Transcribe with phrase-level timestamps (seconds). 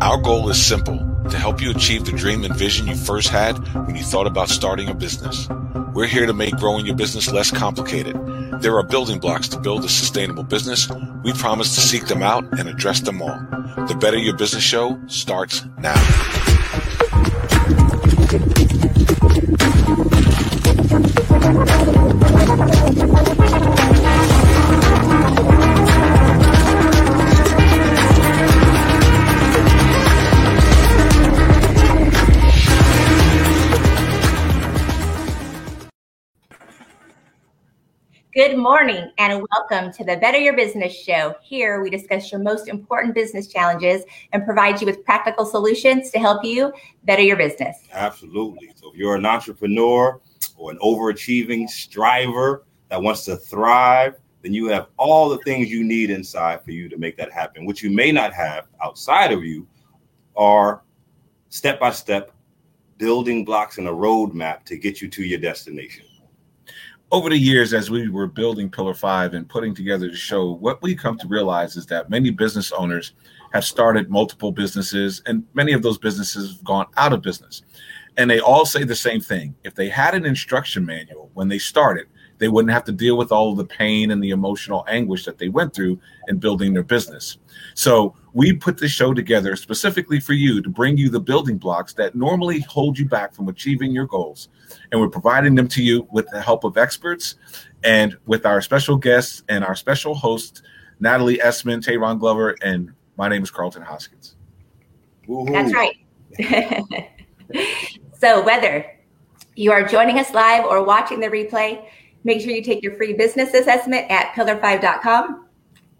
[0.00, 3.58] Our goal is simple to help you achieve the dream and vision you first had
[3.74, 5.48] when you thought about starting a business.
[5.92, 8.16] We're here to make growing your business less complicated.
[8.60, 10.88] There are building blocks to build a sustainable business.
[11.24, 13.38] We promise to seek them out and address them all.
[13.88, 16.37] The Better Your Business Show starts now.
[38.38, 41.34] Good morning and welcome to the Better Your Business Show.
[41.42, 46.20] Here we discuss your most important business challenges and provide you with practical solutions to
[46.20, 47.78] help you better your business.
[47.92, 48.70] Absolutely.
[48.76, 50.20] So if you're an entrepreneur
[50.56, 55.82] or an overachieving striver that wants to thrive, then you have all the things you
[55.82, 57.66] need inside for you to make that happen.
[57.66, 59.66] What you may not have outside of you
[60.36, 60.84] are
[61.48, 62.30] step by step
[62.98, 66.04] building blocks and a roadmap to get you to your destination
[67.10, 70.82] over the years, as we were building Pillar Five and putting together the show, what
[70.82, 73.12] we come to realize is that many business owners
[73.52, 77.62] have started multiple businesses, and many of those businesses have gone out of business.
[78.18, 79.54] And they all say the same thing.
[79.64, 83.32] If they had an instruction manual when they started, they wouldn't have to deal with
[83.32, 86.82] all of the pain and the emotional anguish that they went through in building their
[86.82, 87.38] business.
[87.74, 91.92] So we put this show together specifically for you to bring you the building blocks
[91.94, 94.48] that normally hold you back from achieving your goals.
[94.92, 97.36] And we're providing them to you with the help of experts
[97.84, 100.62] and with our special guests and our special hosts,
[101.00, 104.36] Natalie Essman, Tehrann Glover, and my name is Karlton Hoskins.
[105.26, 105.52] Woo-hoo.
[105.52, 105.96] That's right.
[108.18, 108.84] so whether
[109.54, 111.84] you are joining us live or watching the replay,
[112.24, 115.47] Make sure you take your free business assessment at pillar5.com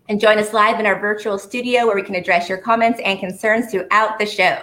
[0.09, 3.21] and join us live in our virtual studio where we can address your comments and
[3.21, 4.63] concerns throughout the show.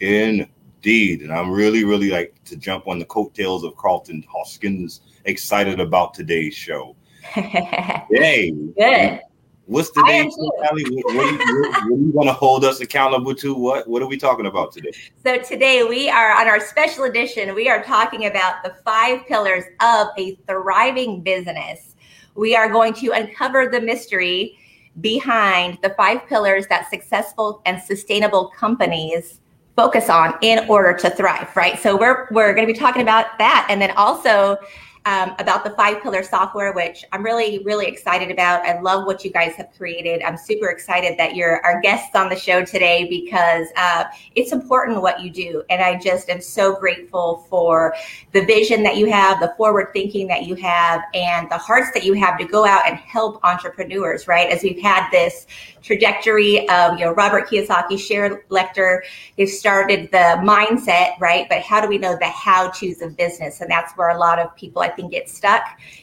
[0.00, 1.22] Indeed.
[1.22, 6.12] And I'm really, really like to jump on the coattails of Karlton Hoskins, excited about
[6.12, 6.96] today's show.
[7.22, 9.20] hey, Good.
[9.66, 10.84] What's today's Sally?
[10.90, 13.54] What, what, what, what are you going to hold us accountable to?
[13.54, 14.90] What What are we talking about today?
[15.24, 17.54] So today we are on our special edition.
[17.54, 21.91] We are talking about the five pillars of a thriving business.
[22.34, 24.58] We are going to uncover the mystery
[25.00, 29.40] behind the five pillars that successful and sustainable companies
[29.76, 31.54] focus on in order to thrive.
[31.56, 31.78] Right.
[31.78, 34.58] So we're we're going to be talking about that, and then also
[35.04, 38.64] um, about the five pillar software, which I'm really, really excited about.
[38.64, 40.22] I love what you guys have created.
[40.22, 44.04] I'm super excited that you're our guests on the show today because uh,
[44.36, 45.64] it's important what you do.
[45.70, 47.94] And I just am so grateful for
[48.32, 52.04] the vision that you have, the forward thinking that you have, and the hearts that
[52.04, 54.48] you have to go out and help entrepreneurs, right?
[54.50, 55.46] As we've had this
[55.82, 59.00] trajectory of, you know, Robert Kiyosaki, Sharon Lechter,
[59.36, 61.46] they've started the mindset, right?
[61.48, 63.60] But how do we know the how to's of business?
[63.60, 65.62] And that's where a lot of people, I think, get stuck.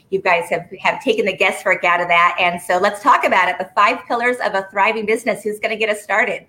[0.10, 2.36] You guys have, have taken the guesswork out of that.
[2.40, 3.58] And so let's talk about it.
[3.58, 5.44] The five pillars of a thriving business.
[5.44, 6.46] Who's going to get us started?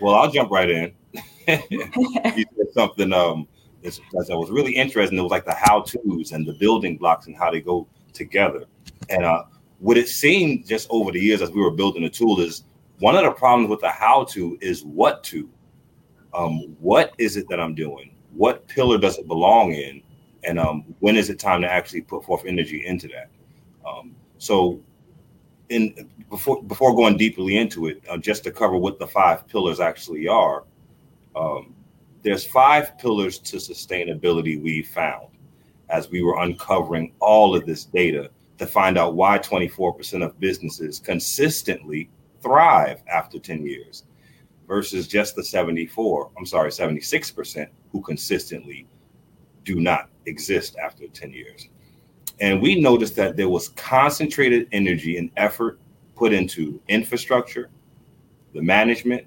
[0.00, 0.92] Well, I'll jump right in.
[1.48, 3.48] you said something um,
[3.82, 5.18] that was really interesting.
[5.18, 8.64] It was like the how to's and the building blocks and how they go together.
[9.08, 9.44] And uh,
[9.78, 12.64] what it seemed just over the years as we were building the tool is
[12.98, 15.48] one of the problems with the how to is what to.
[16.34, 18.14] Um, what is it that I'm doing?
[18.34, 20.02] What pillar does it belong in?
[20.44, 23.30] And um, when is it time to actually put forth energy into that?
[23.86, 24.80] Um, so,
[25.68, 29.80] in before before going deeply into it, uh, just to cover what the five pillars
[29.80, 30.64] actually are,
[31.34, 31.74] um,
[32.22, 35.28] there's five pillars to sustainability we found
[35.88, 40.98] as we were uncovering all of this data to find out why 24% of businesses
[40.98, 42.10] consistently
[42.42, 44.04] thrive after 10 years
[44.66, 48.86] versus just the 74, I'm sorry, 76% who consistently
[49.64, 51.68] do not exist after 10 years.
[52.40, 55.80] And we noticed that there was concentrated energy and effort
[56.14, 57.70] put into infrastructure,
[58.54, 59.26] the management,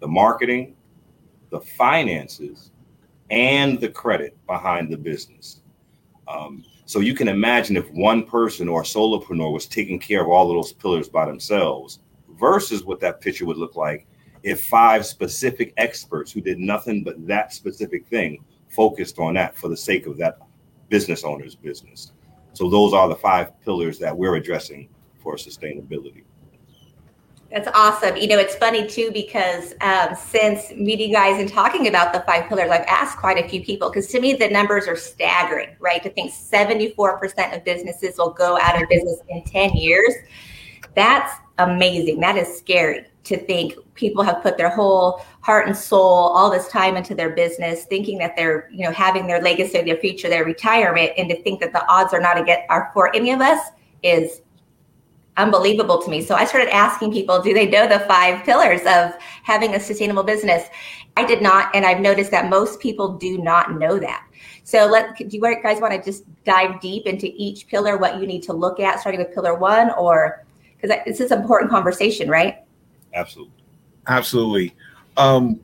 [0.00, 0.74] the marketing,
[1.50, 2.72] the finances,
[3.30, 5.62] and the credit behind the business.
[6.26, 10.28] Um, so you can imagine if one person or a solopreneur was taking care of
[10.28, 11.98] all of those pillars by themselves
[12.40, 14.06] versus what that picture would look like
[14.42, 19.68] if five specific experts who did nothing but that specific thing focused on that for
[19.68, 20.38] the sake of that
[20.88, 22.12] business owner's business.
[22.54, 24.88] So those are the five pillars that we're addressing
[25.22, 26.24] for sustainability.
[27.50, 28.16] That's awesome.
[28.16, 32.46] You know, it's funny too because um, since meeting guys and talking about the five
[32.46, 36.02] pillars, I've asked quite a few people because to me the numbers are staggering, right?
[36.02, 40.12] To think 74% of businesses will go out of business in 10 years.
[40.94, 42.20] That's amazing.
[42.20, 46.68] That is scary to think people have put their whole heart and soul all this
[46.68, 50.46] time into their business thinking that they're you know having their legacy their future their
[50.46, 53.68] retirement and to think that the odds are not against are for any of us
[54.02, 54.40] is
[55.38, 59.12] unbelievable to me so i started asking people do they know the five pillars of
[59.42, 60.68] having a sustainable business
[61.16, 64.26] i did not and i've noticed that most people do not know that
[64.64, 68.26] so let do you guys want to just dive deep into each pillar what you
[68.26, 70.44] need to look at starting with pillar one or
[70.80, 72.64] because this is an important conversation right
[73.14, 73.54] Absolutely.
[74.06, 74.74] Absolutely.
[75.16, 75.60] Um,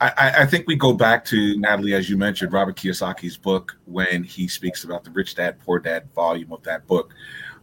[0.00, 4.22] I, I, think we go back to Natalie, as you mentioned, Robert Kiyosaki's book when
[4.22, 7.14] he speaks about the Rich Dad Poor Dad volume of that book.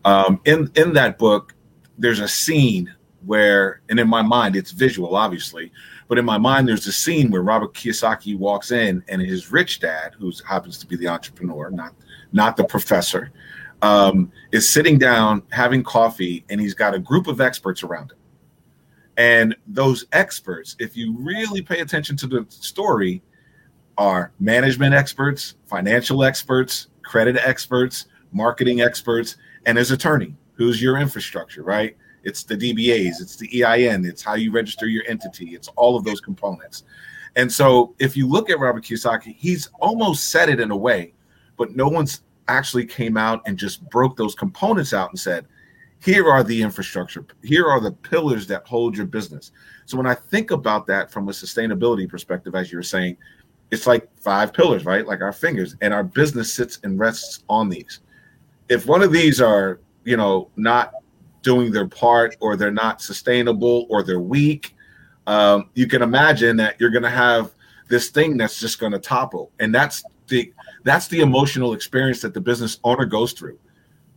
[0.06, 1.54] Um, in in that book,
[1.98, 2.94] there's a scene
[3.26, 5.72] where, and in my mind, it's visual, obviously,
[6.08, 9.80] but in my mind, there's a scene where Robert Kiyosaki walks in, and his rich
[9.80, 11.94] dad, who happens to be the entrepreneur, not
[12.34, 13.32] not the professor,
[13.82, 18.18] um, is sitting down having coffee, and he's got a group of experts around him.
[19.16, 23.22] And those experts, if you really pay attention to the story,
[23.98, 31.64] are management experts, financial experts, credit experts, marketing experts, and his attorney, who's your infrastructure,
[31.64, 31.96] right?
[32.24, 36.04] It's the DBAs, it's the EIN, it's how you register your entity, it's all of
[36.04, 36.84] those components.
[37.36, 41.14] And so if you look at Robert Kiyosaki, he's almost said it in a way,
[41.58, 45.48] but no one's actually came out and just broke those components out and said,
[46.04, 49.52] here are the infrastructure here are the pillars that hold your business
[49.86, 53.16] so when i think about that from a sustainability perspective as you were saying
[53.72, 57.70] it's like five pillars right like our fingers and our business sits and rests on
[57.70, 58.02] these
[58.70, 60.94] if one of these are you know not
[61.42, 64.76] doing their part or they're not sustainable or they're weak
[65.28, 67.54] um, you can imagine that you're going to have
[67.90, 72.34] this thing that's just going to topple and that's the that's the emotional experience that
[72.34, 73.58] the business owner goes through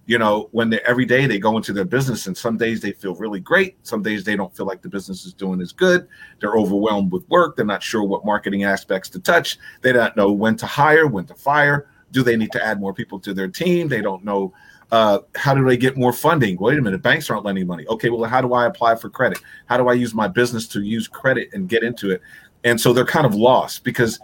[0.07, 2.93] you know, when they every day they go into their business, and some days they
[2.93, 6.07] feel really great, some days they don't feel like the business is doing as good.
[6.41, 7.57] They're overwhelmed with work.
[7.57, 9.59] They're not sure what marketing aspects to touch.
[9.83, 11.89] They don't know when to hire, when to fire.
[12.17, 13.89] Do they need to add more people to their team?
[13.89, 14.55] They don't know
[14.91, 16.57] uh, how do they get more funding?
[16.57, 17.85] Wait a minute, banks aren't lending money.
[17.89, 19.39] Okay, well, how do I apply for credit?
[19.67, 22.23] How do I use my business to use credit and get into it?
[22.65, 24.19] And so they're kind of lost because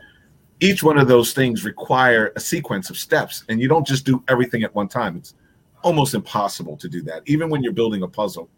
[0.60, 4.24] each one of those things require a sequence of steps, and you don't just do
[4.28, 5.18] everything at one time.
[5.18, 5.34] It's
[5.82, 8.48] almost impossible to do that, even when you're building a puzzle.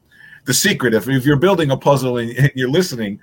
[0.44, 3.18] The secret, if, if you're building a puzzle and, and you're listening,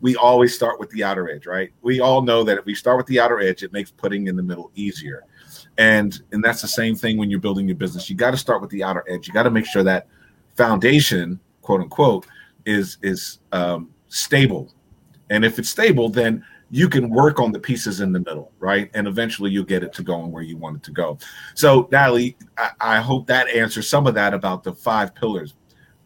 [0.00, 1.72] we always start with the outer edge, right?
[1.82, 4.36] We all know that if we start with the outer edge, it makes putting in
[4.36, 5.24] the middle easier.
[5.78, 8.10] And and that's the same thing when you're building your business.
[8.10, 9.26] You got to start with the outer edge.
[9.26, 10.08] You got to make sure that
[10.56, 12.26] foundation, quote unquote,
[12.66, 14.72] is is um, stable.
[15.30, 18.90] And if it's stable, then you can work on the pieces in the middle, right?
[18.94, 21.18] And eventually you'll get it to going where you want it to go.
[21.54, 25.54] So, Natalie, I, I hope that answers some of that about the five pillars.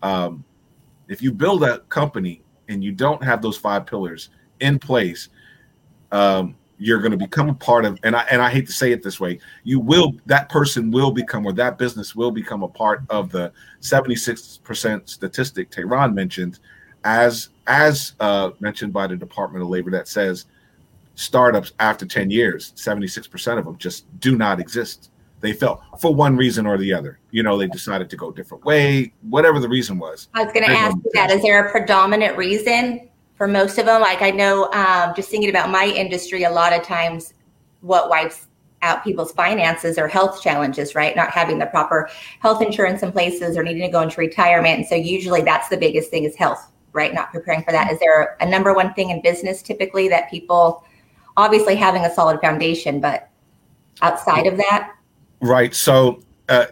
[0.03, 0.45] Um,
[1.09, 5.29] if you build a company and you don't have those five pillars in place,
[6.13, 8.93] um, you're going to become a part of, and I and I hate to say
[8.93, 12.69] it this way, you will that person will become or that business will become a
[12.69, 16.59] part of the 76% statistic Tehrann mentioned,
[17.05, 20.47] as as uh, mentioned by the Department of Labor that says
[21.17, 25.11] startups after 10 years 76% of them just do not exist.
[25.41, 27.21] They fell for one reason or the other.
[27.31, 30.29] You know they decided to go a different way whatever the reason was.
[30.35, 31.31] I was going to ask you that.
[31.31, 35.51] Is there a predominant reason for most of them like i know um, just thinking
[35.51, 37.35] about my industry a lot of times
[37.81, 38.47] what wipes
[38.83, 41.17] out people's finances or health challenges right?
[41.17, 42.11] Not having the proper
[42.41, 44.79] health insurance in places or needing to go into retirement.
[44.79, 47.13] And so usually that's the biggest thing is health right?
[47.13, 47.91] Not preparing for that.
[47.91, 50.85] Is there a number one thing in business typically that people
[51.37, 53.29] obviously having a solid foundation, but
[54.01, 54.95] outside of that,
[55.41, 55.75] right?
[55.75, 56.67] So uh,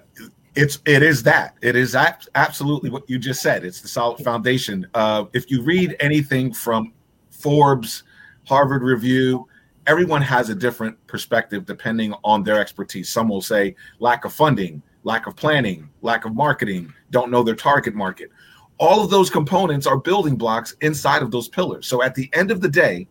[0.55, 1.97] it's it is that it is
[2.35, 3.65] absolutely what you just said.
[3.65, 4.87] It's the solid foundation.
[4.95, 6.93] Uh, if you read anything from
[7.31, 8.03] Forbes,
[8.47, 9.49] Harvard Review,
[9.87, 13.09] everyone has a different perspective depending on their expertise.
[13.09, 17.55] Some will say lack of funding, lack of planning, lack of marketing, don't know their
[17.55, 18.31] target market.
[18.79, 21.87] All of those components are building blocks inside of those pillars.
[21.87, 23.07] So at the end of the day,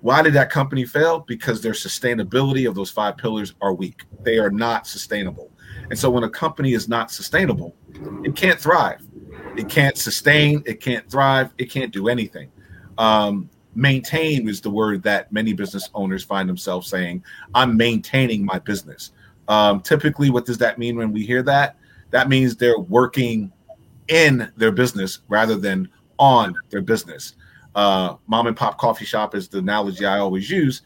[0.00, 1.20] why did that company fail?
[1.20, 4.02] Because their sustainability of those five pillars are weak.
[4.22, 5.49] They are not sustainable.
[5.90, 7.74] And so when a company is not sustainable,
[8.24, 9.02] it can't thrive.
[9.56, 12.50] It can't sustain, it can't thrive, it can't do anything.
[12.98, 18.58] Um, maintain is the word that many business owners find themselves saying, I'm maintaining my
[18.58, 19.12] business.
[19.48, 21.76] Um, typically, what does that mean when we hear that?
[22.10, 23.52] That means they're working
[24.08, 27.34] in their business rather than on their business
[27.74, 30.82] uh, mom and pop coffee shop is the analogy I always use.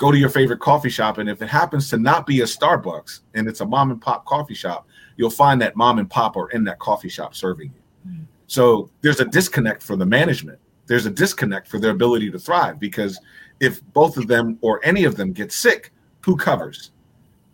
[0.00, 3.20] Go to your favorite coffee shop, and if it happens to not be a Starbucks
[3.34, 4.88] and it's a mom and pop coffee shop,
[5.18, 8.10] you'll find that mom and pop are in that coffee shop serving you.
[8.10, 8.24] Mm.
[8.46, 10.58] So there's a disconnect for the management.
[10.86, 13.20] There's a disconnect for their ability to thrive because
[13.60, 15.92] if both of them or any of them get sick,
[16.22, 16.92] who covers?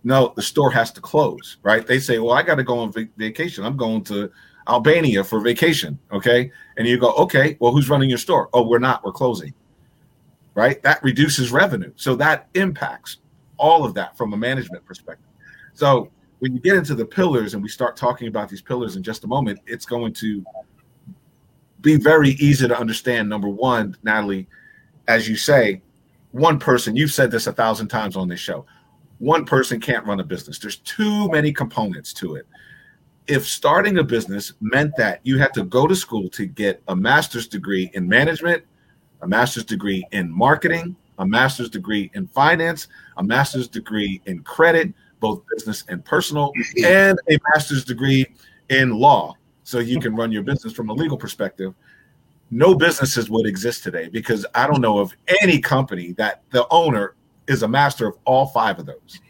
[0.05, 1.85] No, the store has to close, right?
[1.85, 3.65] They say, "Well, I got to go on vacation.
[3.65, 4.31] I'm going to
[4.69, 8.79] Albania for vacation." Okay, and you go, "Okay, well, who's running your store?" Oh, we're
[8.79, 9.05] not.
[9.05, 9.53] We're closing.
[10.57, 10.83] Right?
[10.83, 13.19] That reduces revenue, so that impacts
[13.59, 15.29] all of that from a management perspective.
[15.75, 19.03] So when you get into the pillars and we start talking about these pillars in
[19.03, 20.43] just a moment, it's going to
[21.83, 23.29] be very easy to understand.
[23.29, 24.49] Number one, Natalie,
[25.09, 25.83] as you say,
[26.33, 28.65] one person, you've said this a thousand times on this show,
[29.19, 30.59] one person can't run a business.
[30.59, 32.47] There's too many components to it.
[33.27, 36.97] If starting a business meant that you had to go to school to get a
[36.97, 38.65] master's degree in management,
[39.23, 44.93] a master's degree in marketing, a master's degree in finance, a master's degree in credit,
[45.21, 46.53] both business and personal,
[46.85, 48.27] and a master's degree
[48.69, 51.75] in law, so you can run your business from a legal perspective.
[52.51, 57.15] No businesses would exist today because I don't know of any company that the owner
[57.49, 59.21] is a master of all five of those.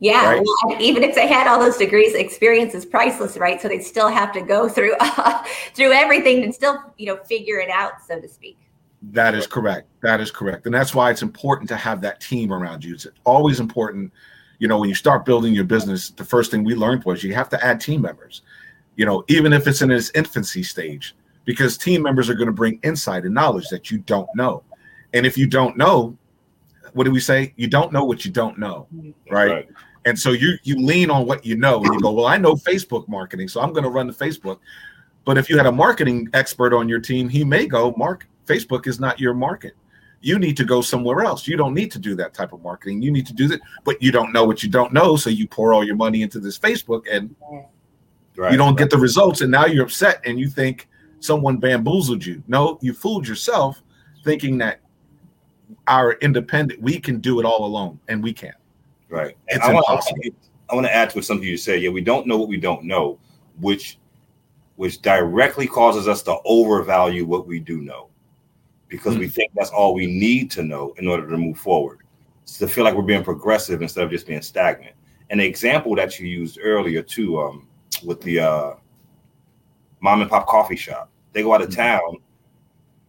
[0.00, 0.42] Yeah, right?
[0.42, 3.60] well, even if they had all those degrees, experience is priceless, right?
[3.60, 5.44] So they'd still have to go through uh,
[5.74, 8.58] through everything and still, you know, figure it out, so to speak.
[9.02, 9.88] That is correct.
[10.02, 12.94] That is correct, and that's why it's important to have that team around you.
[12.94, 14.12] It's always important.
[14.58, 17.32] You know, when you start building your business, the first thing we learned was you
[17.34, 18.42] have to add team members.
[18.96, 21.14] You know, even if it's in its infancy stage,
[21.44, 24.64] because team members are going to bring insight and knowledge that you don't know.
[25.14, 26.18] And if you don't know,
[26.92, 27.54] what do we say?
[27.56, 28.88] You don't know what you don't know,
[29.30, 29.50] right?
[29.50, 29.68] right?
[30.04, 32.54] And so you you lean on what you know, and you go, well, I know
[32.54, 34.58] Facebook marketing, so I'm going to run the Facebook.
[35.24, 38.86] But if you had a marketing expert on your team, he may go, Mark, Facebook
[38.86, 39.74] is not your market.
[40.20, 41.46] You need to go somewhere else.
[41.46, 43.02] You don't need to do that type of marketing.
[43.02, 45.46] You need to do that, but you don't know what you don't know, so you
[45.46, 47.34] pour all your money into this Facebook, and
[48.36, 48.78] right, you don't right.
[48.78, 50.88] get the results, and now you're upset, and you think
[51.20, 52.42] someone bamboozled you.
[52.48, 53.80] No, you fooled yourself,
[54.24, 54.80] thinking that
[55.86, 58.56] our independent, we can do it all alone, and we can't.
[59.08, 59.36] Right.
[59.48, 60.18] It's I impossible.
[60.22, 60.34] Want,
[60.70, 61.80] I want to add to what something you said.
[61.80, 63.18] Yeah, we don't know what we don't know,
[63.60, 63.98] which
[64.76, 68.08] which directly causes us to overvalue what we do know,
[68.88, 69.20] because mm-hmm.
[69.20, 69.32] we hmm.
[69.32, 72.00] think that's all we need to know in order to move forward.
[72.44, 74.94] So to feel like we're being progressive instead of just being stagnant.
[75.30, 77.68] An example that you used earlier too, um,
[78.02, 78.74] with the uh,
[80.00, 81.10] mom and pop coffee shop.
[81.32, 81.80] They go out of mm-hmm.
[81.80, 82.16] town.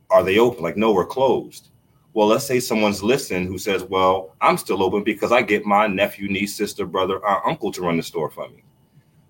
[0.10, 0.64] Are they open?
[0.64, 1.70] Like, no, we're closed.
[2.14, 5.88] Well, let's say someone's listening who says, Well, I'm still open because I get my
[5.88, 8.64] nephew, niece, sister, brother, or uncle to run the store for me.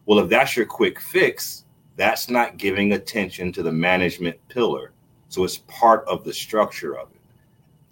[0.06, 1.66] Well, if that's your quick fix,
[1.98, 4.94] that's not giving attention to the management pillar.
[5.30, 7.22] So it's part of the structure of it.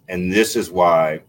[0.08, 1.22] And this is why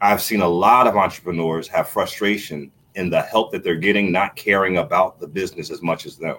[0.00, 4.36] I've seen a lot of entrepreneurs have frustration in the help that they're getting, not
[4.36, 6.36] caring about the business as much as them.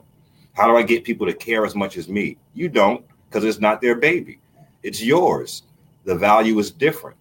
[0.53, 2.37] How do I get people to care as much as me?
[2.53, 4.39] You don't, because it's not their baby.
[4.83, 5.63] It's yours.
[6.05, 7.17] The value is different.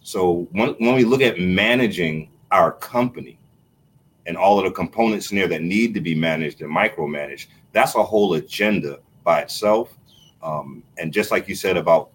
[0.00, 3.38] So when, when we look at managing our company
[4.26, 7.94] and all of the components in there that need to be managed and micromanaged, that's
[7.94, 9.97] a whole agenda by itself.
[10.42, 12.10] Um, and just like you said about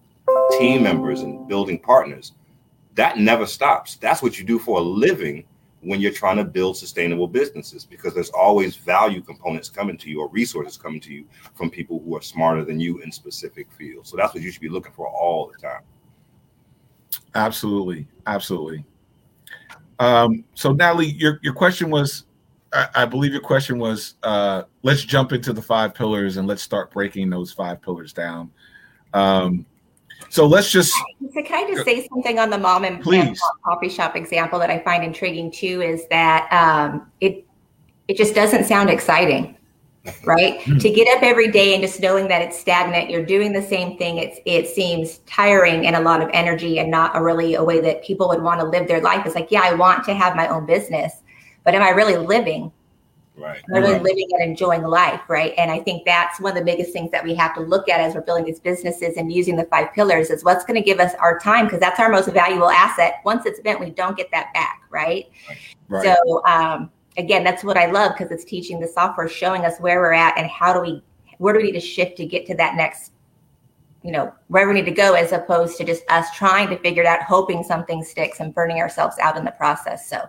[0.57, 2.33] team members and building partners,
[2.95, 3.95] that never stops.
[3.95, 5.45] That's what you do for a living
[5.81, 10.21] when you're trying to build sustainable businesses because there's always value components coming to you
[10.21, 11.25] or resources coming to you
[11.55, 14.09] from people who are smarter than you in specific fields.
[14.09, 15.81] So that's what you should be looking for all the time.
[17.35, 18.85] Absolutely, absolutely.
[19.99, 22.25] Um, so Natalie, your your question was,
[22.73, 26.61] I, I believe your question was, uh, let's jump into the five pillars and let's
[26.61, 28.51] start breaking those five pillars down.
[29.13, 29.65] Um,
[30.29, 30.91] so let's just.
[31.33, 34.69] So can I just say something on the mom and, and coffee shop example that
[34.69, 35.81] I find intriguing too?
[35.81, 37.45] Is that um, it
[38.07, 39.55] it just doesn't sound exciting,
[40.25, 40.61] right?
[40.65, 40.77] Hmm.
[40.77, 43.97] to get up every day and just knowing that it's stagnant, you're doing the same
[43.97, 44.17] thing.
[44.17, 47.79] It's it seems tiring and a lot of energy, and not a really a way
[47.81, 49.25] that people would want to live their life.
[49.25, 51.21] It's like, yeah, I want to have my own business,
[51.63, 52.71] but am I really living?
[53.35, 54.03] right really right.
[54.03, 57.23] living and enjoying life right and i think that's one of the biggest things that
[57.23, 60.29] we have to look at as we're building these businesses and using the five pillars
[60.29, 63.45] is what's going to give us our time because that's our most valuable asset once
[63.45, 65.29] it's spent we don't get that back right,
[65.89, 66.03] right.
[66.03, 69.99] so um, again that's what i love because it's teaching the software showing us where
[69.99, 71.01] we're at and how do we
[71.39, 73.13] where do we need to shift to get to that next
[74.03, 77.01] you know where we need to go as opposed to just us trying to figure
[77.01, 80.21] it out hoping something sticks and burning ourselves out in the process so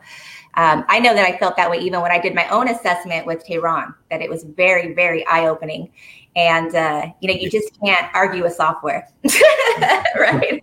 [0.57, 3.27] um, I know that I felt that way even when I did my own assessment
[3.27, 5.91] with Tehrann, that it was very, very eye opening.
[6.37, 9.09] And, uh, you know, you just can't argue with software.
[10.17, 10.63] right.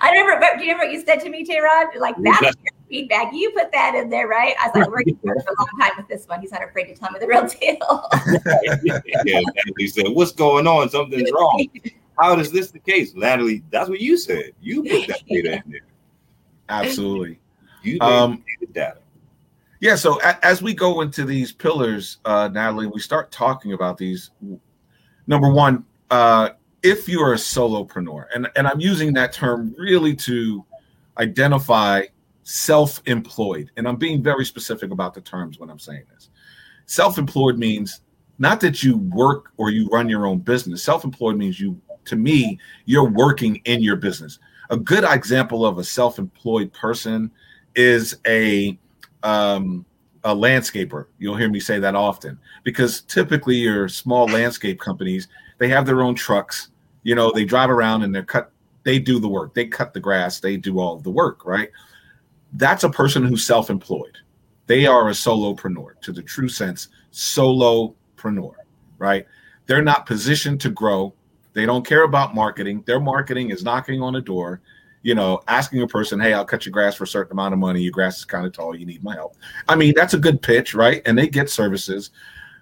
[0.00, 1.98] I remember, do you remember what you said to me, Tehrann?
[1.98, 2.54] Like that.
[2.88, 3.32] feedback.
[3.32, 4.54] You put that in there, right?
[4.60, 6.40] I was like, working for a long time with this one.
[6.40, 8.08] He's not afraid to tell me the real deal.
[9.24, 10.90] yeah, Natalie said, "What's going on?
[10.90, 11.66] Something's wrong."
[12.18, 13.62] How is this the case, Natalie?
[13.70, 14.52] That's what you said.
[14.60, 15.80] You put that data in there.
[16.68, 17.38] Absolutely.
[17.82, 18.98] You Um, the data.
[19.80, 19.96] Yeah.
[19.96, 24.30] So a- as we go into these pillars, uh, Natalie, we start talking about these.
[25.26, 26.50] Number one, uh,
[26.82, 30.64] if you are a solopreneur, and, and I'm using that term really to
[31.18, 32.02] identify
[32.42, 36.30] self employed, and I'm being very specific about the terms when I'm saying this.
[36.86, 38.00] Self employed means
[38.38, 40.82] not that you work or you run your own business.
[40.82, 44.38] Self employed means you, to me, you're working in your business.
[44.70, 47.30] A good example of a self employed person
[47.74, 48.78] is a
[49.22, 49.84] um,
[50.24, 51.06] a landscaper.
[51.18, 55.28] You'll hear me say that often because typically your small landscape companies
[55.60, 56.70] they have their own trucks.
[57.04, 58.50] You know, they drive around and they're cut.
[58.82, 59.54] They do the work.
[59.54, 60.40] They cut the grass.
[60.40, 61.44] They do all the work.
[61.44, 61.70] Right.
[62.54, 64.16] That's a person who's self-employed.
[64.66, 66.88] They are a solopreneur to the true sense.
[67.12, 68.54] Solopreneur.
[68.98, 69.26] Right.
[69.66, 71.14] They're not positioned to grow.
[71.52, 72.82] They don't care about marketing.
[72.86, 74.62] Their marketing is knocking on a door
[75.02, 77.58] you know, asking a person, "Hey, I'll cut your grass for a certain amount of
[77.58, 77.80] money.
[77.80, 78.74] Your grass is kind of tall.
[78.74, 79.36] You need my help."
[79.68, 81.02] I mean, that's a good pitch, right?
[81.06, 82.10] And they get services,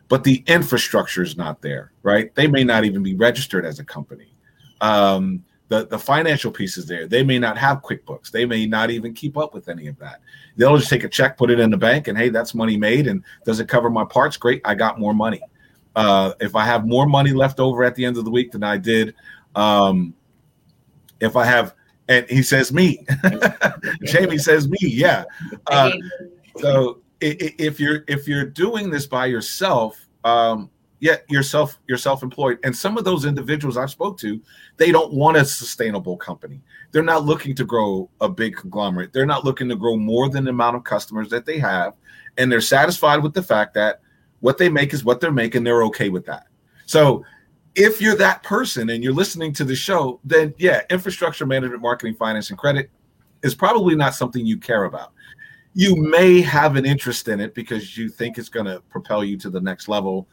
[0.09, 2.35] but the infrastructure is not there, right?
[2.35, 4.35] They may not even be registered as a company.
[4.80, 7.07] Um, the the financial piece is there.
[7.07, 8.30] They may not have QuickBooks.
[8.30, 10.21] They may not even keep up with any of that.
[10.57, 13.07] They'll just take a check, put it in the bank, and hey, that's money made.
[13.07, 14.37] And does it cover my parts?
[14.37, 15.42] Great, I got more money.
[15.95, 18.62] Uh, if I have more money left over at the end of the week than
[18.62, 19.14] I did,
[19.54, 20.14] um,
[21.21, 21.75] if I have
[22.09, 23.07] and he says me.
[24.05, 24.79] Jamie says me.
[24.81, 25.25] Yeah.
[25.67, 25.93] Uh,
[26.57, 32.59] so if you're if you're doing this by yourself, um, yeah, you're self you're self-employed.
[32.65, 34.41] And some of those individuals I spoke to,
[34.77, 36.61] they don't want a sustainable company.
[36.93, 39.12] They're not looking to grow a big conglomerate.
[39.12, 41.95] They're not looking to grow more than the amount of customers that they have,
[42.37, 44.00] and they're satisfied with the fact that
[44.41, 45.65] what they make is what they're making.
[45.65, 46.47] They're okay with that.
[46.87, 47.25] So
[47.78, 52.14] if you're that person and you're listening to the show, then yeah, infrastructure management, marketing,
[52.14, 52.90] finance, and credit
[53.44, 55.12] is probably not something you care about.
[55.74, 59.38] You may have an interest in it because you think it's going to propel you
[59.38, 60.26] to the next level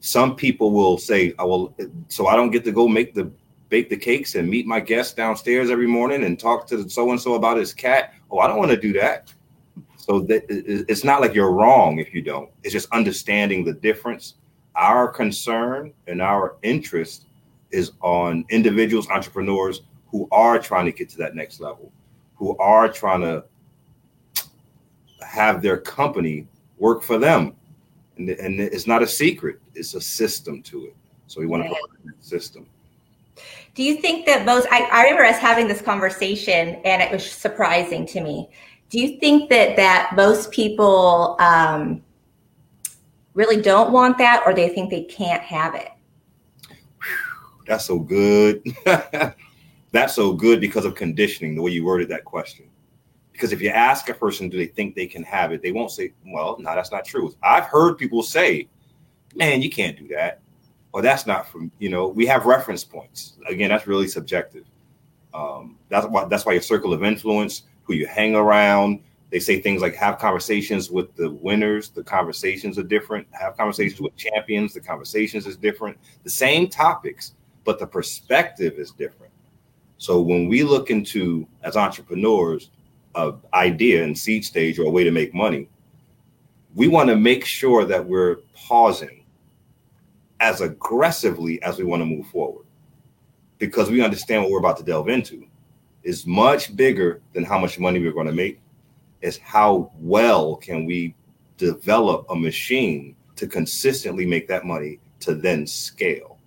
[0.00, 1.74] some people will say, "I will,"
[2.08, 3.30] so I don't get to go make the
[3.68, 7.20] bake the cakes and meet my guests downstairs every morning and talk to so and
[7.20, 8.12] so about his cat.
[8.30, 9.32] Oh, I don't want to do that.
[9.96, 12.50] So that it's not like you're wrong if you don't.
[12.62, 14.34] It's just understanding the difference
[14.76, 17.26] our concern and our interest
[17.70, 21.92] is on individuals, entrepreneurs who are trying to get to that next level,
[22.36, 23.44] who are trying to
[25.26, 26.46] have their company
[26.78, 27.54] work for them.
[28.16, 30.94] And, and it's not a secret, it's a system to it.
[31.26, 32.66] So we want to that system.
[33.74, 37.28] Do you think that most, I, I remember us having this conversation and it was
[37.28, 38.48] surprising to me.
[38.88, 42.03] Do you think that that most people um,
[43.34, 45.90] really don't want that or they think they can't have it?
[47.66, 48.62] That's so good.
[49.92, 52.66] That's so good because of conditioning, the way you worded that question.
[53.32, 55.62] Because if you ask a person, do they think they can have it?
[55.62, 57.34] They won't say, well, no, that's not true.
[57.42, 58.68] I've heard people say,
[59.34, 60.40] man, you can't do that.
[60.92, 63.36] Or that's not from, you know, we have reference points.
[63.48, 64.64] Again, that's really subjective.
[65.32, 69.00] Um, that's why that's why your circle of influence, who you hang around,
[69.34, 73.26] they say things like have conversations with the winners, the conversations are different.
[73.32, 75.98] Have conversations with champions, the conversations is different.
[76.22, 79.32] The same topics, but the perspective is different.
[79.98, 82.70] So when we look into as entrepreneurs,
[83.16, 85.68] a idea and seed stage or a way to make money,
[86.76, 89.24] we want to make sure that we're pausing
[90.38, 92.66] as aggressively as we want to move forward
[93.58, 95.44] because we understand what we're about to delve into
[96.04, 98.60] is much bigger than how much money we're going to make
[99.24, 101.14] is how well can we
[101.56, 106.38] develop a machine to consistently make that money to then scale?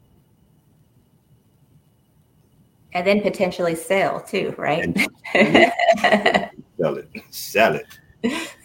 [2.93, 4.95] And then potentially sell too right?
[6.79, 7.09] Sell it.
[7.31, 7.87] Sell it.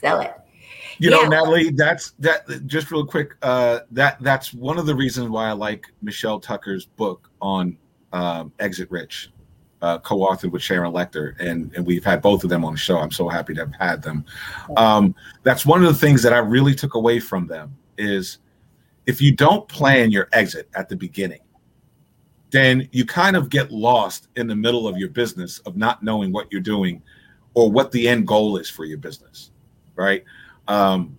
[0.00, 0.34] Sell it.
[0.98, 1.16] You yeah.
[1.16, 5.48] know natalie that's that just real quick uh that that's one of the reasons why
[5.48, 7.76] i like michelle tucker's book on
[8.12, 9.30] um, exit rich
[9.82, 12.98] uh, co-authored with Sharon Lechter, and, and we've had both of them on the show.
[12.98, 14.24] I'm so happy to have had them.
[14.76, 18.38] Um, that's one of the things that I really took away from them is
[19.06, 21.40] if you don't plan your exit at the beginning,
[22.50, 26.30] then you kind of get lost in the middle of your business of not knowing
[26.30, 27.02] what you're doing
[27.54, 29.50] or what the end goal is for your business,
[29.96, 30.22] right?
[30.68, 31.18] Um,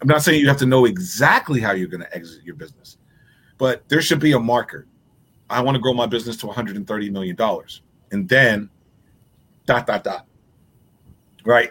[0.00, 2.98] I'm not saying you have to know exactly how you're going to exit your business,
[3.58, 4.86] but there should be a marker
[5.50, 8.70] I want to grow my business to 130 million dollars, and then
[9.66, 10.26] dot dot dot.
[11.44, 11.70] Right.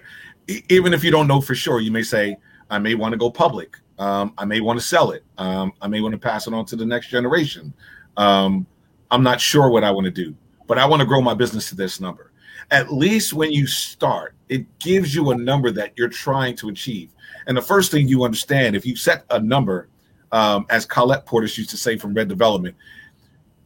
[0.69, 2.35] even if you don't know for sure, you may say,
[2.69, 3.77] I may want to go public.
[3.99, 5.23] Um, I may want to sell it.
[5.37, 7.73] Um, I may want to pass it on to the next generation.
[8.17, 8.65] Um,
[9.11, 10.35] I'm not sure what I want to do,
[10.67, 12.31] but I want to grow my business to this number.
[12.71, 17.13] At least when you start, it gives you a number that you're trying to achieve.
[17.47, 19.89] And the first thing you understand, if you set a number,
[20.31, 22.75] um, as Colette Portis used to say from Red Development,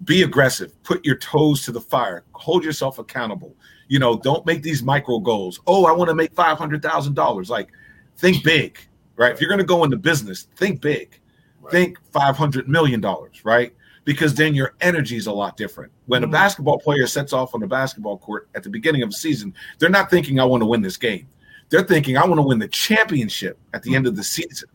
[0.03, 0.71] be aggressive.
[0.83, 2.23] Put your toes to the fire.
[2.33, 3.55] Hold yourself accountable.
[3.87, 5.61] You know don't make these micro goals.
[5.67, 7.69] Oh i want to make $500000 like
[8.17, 8.79] think big
[9.17, 9.31] right?
[9.31, 11.19] If you're going to go into business think big.
[11.61, 11.71] Right.
[11.71, 13.03] think $500 million
[13.43, 13.73] right?
[14.03, 15.91] Because then your energy is a lot different.
[16.05, 16.29] When mm-hmm.
[16.29, 19.53] a basketball player sets off on the basketball court at the beginning of the season
[19.79, 21.27] they're not thinking i want to win this game.
[21.69, 23.97] They're thinking i want to win the championship at the mm-hmm.
[23.97, 24.69] end of the season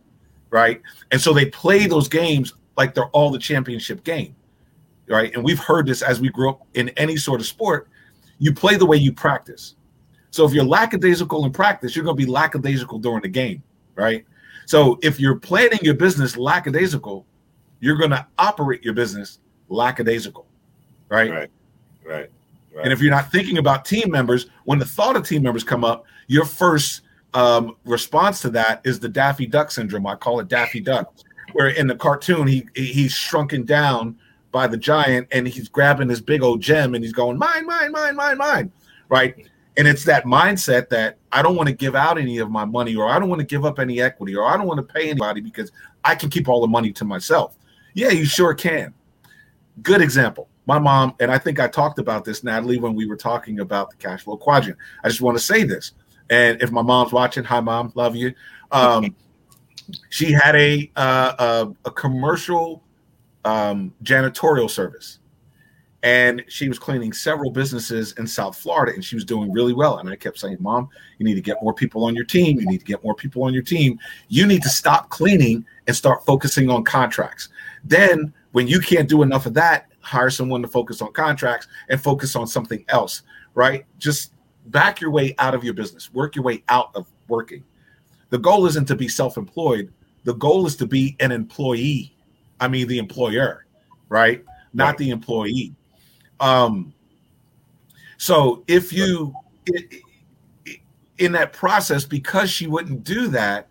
[0.49, 0.81] right?
[1.11, 4.35] And so they play those games like they're all the championship game
[5.11, 5.33] right?
[5.35, 7.87] And we've heard this as we grew up in any sort of sport.
[8.39, 9.75] You play the way you practice.
[10.31, 13.61] So if you're lackadaisical in practice, you're going to be lackadaisical during the game,
[13.95, 14.25] right?
[14.65, 17.25] So if you're planning your business lackadaisical,
[17.81, 20.47] you're going to operate your business lackadaisical,
[21.09, 21.29] right?
[21.29, 21.51] Right,
[22.05, 22.29] right,
[22.73, 22.83] right.
[22.83, 25.83] And if you're not thinking about team members, when the thought of team members come
[25.83, 27.01] up, your first
[27.33, 30.07] um, response to that is the Daffy Duck syndrome.
[30.07, 31.13] I call it Daffy Duck,
[31.53, 34.17] where in the cartoon he he's shrunken down
[34.51, 37.91] by the giant and he's grabbing this big old gem and he's going mine mine
[37.91, 38.71] mine mine mine
[39.09, 39.35] right?
[39.77, 42.95] And it's that mindset that i don't want to give out any of my money
[42.95, 45.09] or i don't want to give up any equity or i don't want to pay
[45.09, 45.71] anybody because
[46.03, 47.57] i can keep all the money to myself.
[47.93, 48.93] Yeah you sure can.
[49.81, 50.49] Good example.
[50.65, 53.89] My mom and i think i talked about this natalie when we were talking about
[53.91, 54.77] the cash flow quadrant.
[55.03, 55.93] I just want to say this
[56.29, 58.33] and if my mom's watching hi mom love you.
[58.71, 59.15] Um,
[60.09, 61.33] she had a, uh,
[61.83, 62.83] a, a commercial
[63.45, 65.19] um, janitorial service.
[66.03, 69.99] And she was cleaning several businesses in South Florida and she was doing really well.
[69.99, 72.59] And I kept saying, Mom, you need to get more people on your team.
[72.59, 73.99] You need to get more people on your team.
[74.27, 77.49] You need to stop cleaning and start focusing on contracts.
[77.83, 82.01] Then, when you can't do enough of that, hire someone to focus on contracts and
[82.01, 83.21] focus on something else,
[83.53, 83.85] right?
[83.97, 84.33] Just
[84.67, 87.63] back your way out of your business, work your way out of working.
[88.29, 92.15] The goal isn't to be self employed, the goal is to be an employee
[92.61, 93.65] I mean the employer,
[94.07, 94.45] right?
[94.73, 94.97] Not right.
[94.99, 95.75] the employee.
[96.39, 96.93] Um,
[98.17, 99.33] so if you
[101.17, 103.67] in that process, because she wouldn't do that,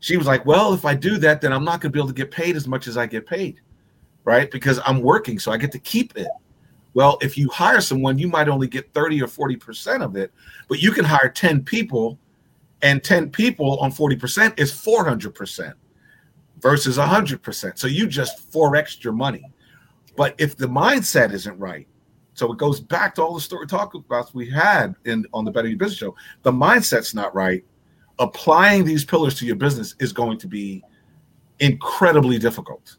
[0.00, 2.08] she was like, "Well, if I do that, then I'm not going to be able
[2.08, 3.60] to get paid as much as I get paid,
[4.24, 4.50] right?
[4.50, 6.28] Because I'm working, so I get to keep it."
[6.94, 10.32] Well, if you hire someone, you might only get 30 or 40% of it,
[10.68, 12.18] but you can hire 10 people,
[12.82, 15.74] and 10 people on 40% is 400%
[16.60, 17.78] versus 100%.
[17.78, 19.44] So you just 4x your money.
[20.16, 21.86] But if the mindset isn't right,
[22.34, 25.50] so it goes back to all the story talk about we had in on the
[25.50, 26.16] Better Your Business show.
[26.42, 27.64] The mindset's not right.
[28.20, 30.82] Applying these pillars to your business is going to be
[31.60, 32.96] incredibly difficult.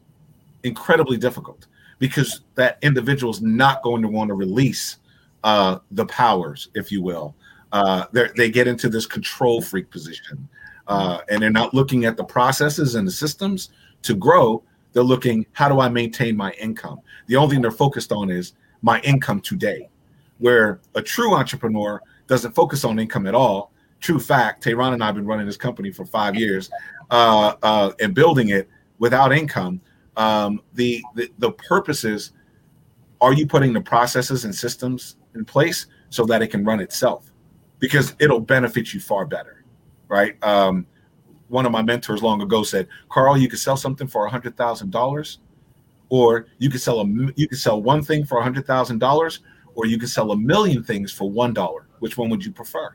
[0.62, 1.66] Incredibly difficult
[1.98, 4.96] because that individual is not going to want to release
[5.44, 7.34] uh, the powers, if you will.
[7.72, 10.48] Uh, they get into this control freak position,
[10.90, 13.70] uh, and they're not looking at the processes and the systems
[14.02, 14.62] to grow.
[14.92, 17.00] They're looking, how do I maintain my income?
[17.28, 19.88] The only thing they're focused on is my income today.
[20.38, 23.72] Where a true entrepreneur doesn't focus on income at all.
[24.00, 26.70] True fact, Tehrann and I have been running this company for five years
[27.10, 29.80] uh, uh, and building it without income.
[30.16, 32.32] Um, the, the the purpose is,
[33.20, 37.30] are you putting the processes and systems in place so that it can run itself?
[37.78, 39.59] Because it'll benefit you far better,
[40.10, 40.36] right?
[40.44, 40.86] Um,
[41.48, 44.56] one of my mentors long ago said, "Carl, you could sell something for a hundred
[44.56, 45.38] thousand dollars,
[46.10, 49.40] or you could sell a you could sell one thing for a hundred thousand dollars,
[49.74, 51.86] or you could sell a million things for one dollar.
[52.00, 52.94] Which one would you prefer?"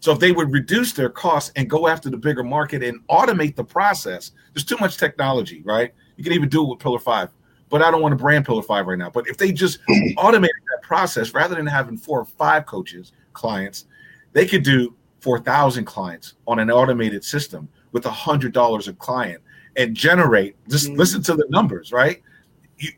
[0.00, 3.56] So if they would reduce their costs and go after the bigger market and automate
[3.56, 5.92] the process there's too much technology right?
[6.16, 7.30] You can even do it with pillar five
[7.70, 9.10] but i don't want to brand pillar five right now.
[9.10, 9.78] But if they just
[10.16, 13.86] automated that process rather than having four or five coaches clients
[14.32, 19.40] they could do 4000 clients on an automated system with a hundred dollars a client
[19.78, 20.56] and generate.
[20.68, 20.98] Just mm-hmm.
[20.98, 22.20] listen to the numbers, right?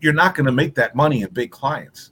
[0.00, 2.10] You're not going to make that money in big clients.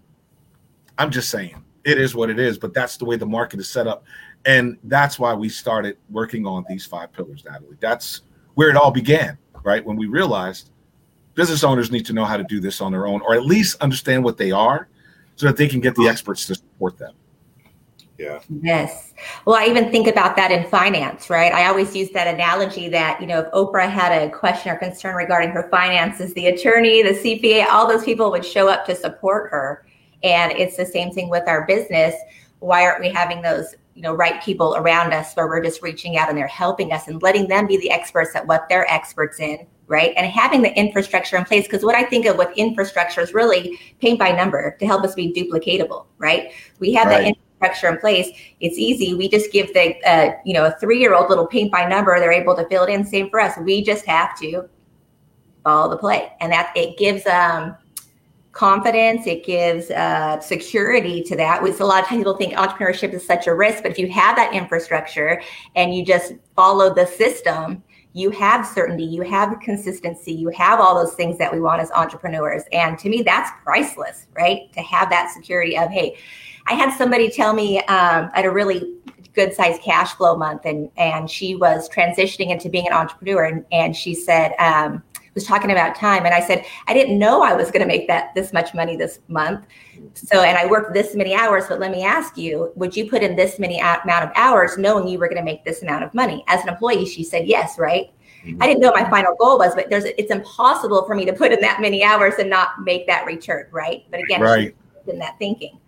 [0.97, 3.69] I'm just saying it is what it is, but that's the way the market is
[3.69, 4.05] set up.
[4.45, 7.77] And that's why we started working on these five pillars, Natalie.
[7.81, 8.23] That's
[8.55, 9.85] where it all began, right?
[9.85, 10.71] When we realized
[11.35, 13.81] business owners need to know how to do this on their own, or at least
[13.81, 14.89] understand what they are
[15.37, 17.15] so that they can get the experts to support them.
[18.19, 18.41] Yeah.
[18.63, 19.15] Yes.
[19.45, 21.53] Well, I even think about that in finance, right?
[21.53, 25.15] I always use that analogy that, you know, if Oprah had a question or concern
[25.15, 29.51] regarding her finances, the attorney, the CPA, all those people would show up to support
[29.53, 29.87] her.
[30.25, 32.17] And it's the same thing with our business.
[32.59, 36.17] Why aren't we having those, you know, right people around us where we're just reaching
[36.17, 39.39] out and they're helping us and letting them be the experts at what they're experts
[39.39, 40.13] in, right?
[40.17, 41.69] And having the infrastructure in place.
[41.69, 45.15] Because what I think of with infrastructure is really paint by number to help us
[45.15, 46.51] be duplicatable, right?
[46.81, 47.27] We have right.
[47.27, 48.29] that infrastructure in place,
[48.61, 49.15] it's easy.
[49.15, 52.19] We just give the, uh, you know, a three year old little paint by number.
[52.19, 53.05] They're able to fill it in.
[53.05, 53.59] Same for us.
[53.59, 54.69] We just have to
[55.65, 57.77] follow the play, and that it gives um,
[58.53, 59.27] confidence.
[59.27, 61.63] It gives uh, security to that.
[61.63, 64.11] Which a lot of times people think entrepreneurship is such a risk, but if you
[64.13, 65.43] have that infrastructure
[65.75, 67.83] and you just follow the system,
[68.19, 71.91] you have certainty, you have consistency, you have all those things that we want as
[71.93, 72.65] entrepreneurs.
[72.73, 74.73] And to me, that's priceless, right?
[74.73, 76.17] To have that security of, hey,
[76.67, 78.95] I had somebody tell me um, at a really
[79.35, 83.65] good sized cash flow month and and she was transitioning into being an entrepreneur and,
[83.71, 85.01] and she said um,
[85.35, 88.07] was talking about time and i said i didn't know i was going to make
[88.07, 89.67] that this much money this month
[90.15, 93.23] so and i worked this many hours but let me ask you would you put
[93.23, 96.13] in this many amount of hours knowing you were going to make this amount of
[96.15, 98.11] money as an employee she said yes right
[98.45, 98.63] mm-hmm.
[98.63, 101.33] i didn't know what my final goal was but there's it's impossible for me to
[101.33, 104.75] put in that many hours and not make that return right but again right.
[105.07, 105.79] in that thinking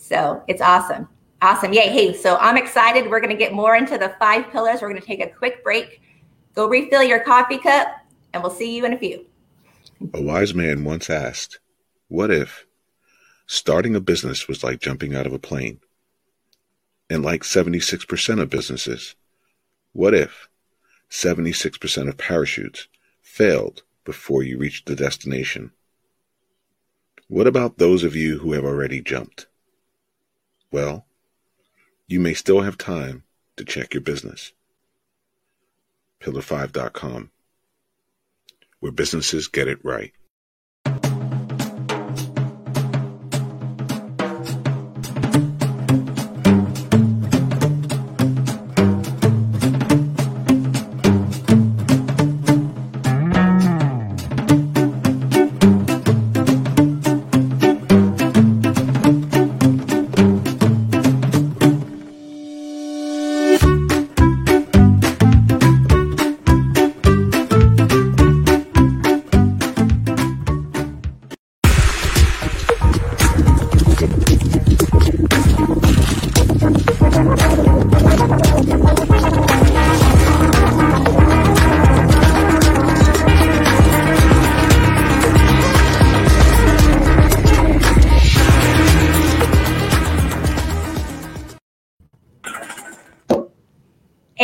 [0.00, 1.08] so it's awesome.
[1.42, 1.72] Awesome.
[1.72, 1.88] Yay.
[1.88, 3.08] Hey, so I'm excited.
[3.08, 4.82] We're going to get more into the five pillars.
[4.82, 6.02] We're going to take a quick break,
[6.54, 7.86] go refill your coffee cup,
[8.32, 9.26] and we'll see you in a few.
[10.14, 11.58] A wise man once asked,
[12.08, 12.66] What if
[13.52, 15.80] Starting a business was like jumping out of a plane.
[17.10, 19.16] And like 76% of businesses,
[19.92, 20.48] what if
[21.10, 22.86] 76% of parachutes
[23.20, 25.72] failed before you reached the destination?
[27.26, 29.48] What about those of you who have already jumped?
[30.70, 31.06] Well,
[32.06, 33.24] you may still have time
[33.56, 34.52] to check your business.
[36.20, 37.32] Pillar5.com,
[38.80, 40.12] where businesses get it right.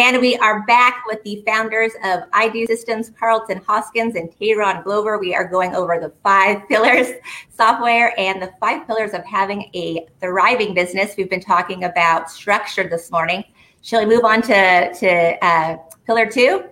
[0.06, 5.18] And we are back with the founders of iDo Systems, Karlton Hoskins and Tehrann Glover.
[5.18, 7.08] We are going over the five pillars
[7.50, 11.16] software and the five pillars of having a thriving business.
[11.18, 13.42] We've been talking about structure this morning.
[13.82, 16.66] Shall we move on to, to uh, pillar two?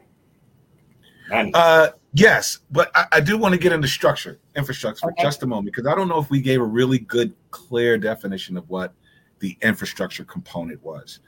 [1.32, 5.14] Uh, yes, but I, I, do want to get into structure, infrastructure okay.
[5.18, 7.98] for just a moment, because I don't know if we gave a really good, clear
[7.98, 8.94] definition of what
[9.40, 11.18] the infrastructure component was.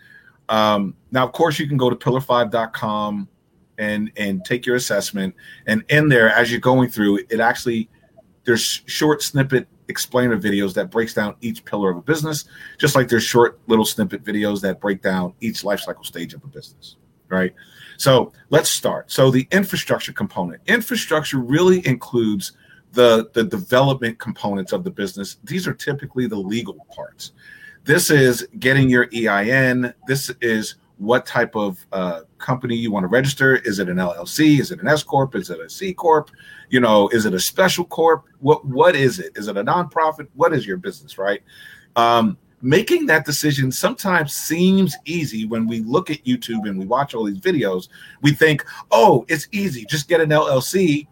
[0.48, 3.28] Um, now, of course, you can go to pillar5.com
[3.78, 5.34] and and take your assessment.
[5.66, 7.88] And in there, as you're going through, it actually
[8.44, 12.44] there's short snippet explainer videos that breaks down each pillar of a business,
[12.78, 16.42] just like there's short little snippet videos that break down each life cycle stage of
[16.44, 16.96] a business.
[17.28, 17.54] Right.
[17.98, 19.10] So let's start.
[19.10, 20.62] So the infrastructure component.
[20.66, 22.52] Infrastructure really includes
[22.92, 25.38] the the development components of the business.
[25.44, 27.32] These are typically the legal parts.
[27.86, 29.94] This is getting your EIN.
[30.08, 33.56] This is what type of uh, company you want to register.
[33.58, 34.58] Is it an LLC?
[34.58, 35.36] Is it an S corp?
[35.36, 36.32] Is it a C corp?
[36.68, 38.24] You know, is it a special corp?
[38.40, 39.30] What what is it?
[39.36, 40.26] Is it a nonprofit?
[40.34, 41.16] What is your business?
[41.16, 41.44] Right.
[41.94, 47.14] Um, making that decision sometimes seems easy when we look at YouTube and we watch
[47.14, 47.86] all these videos.
[48.20, 49.84] We think, oh, it's easy.
[49.84, 51.06] Just get an LLC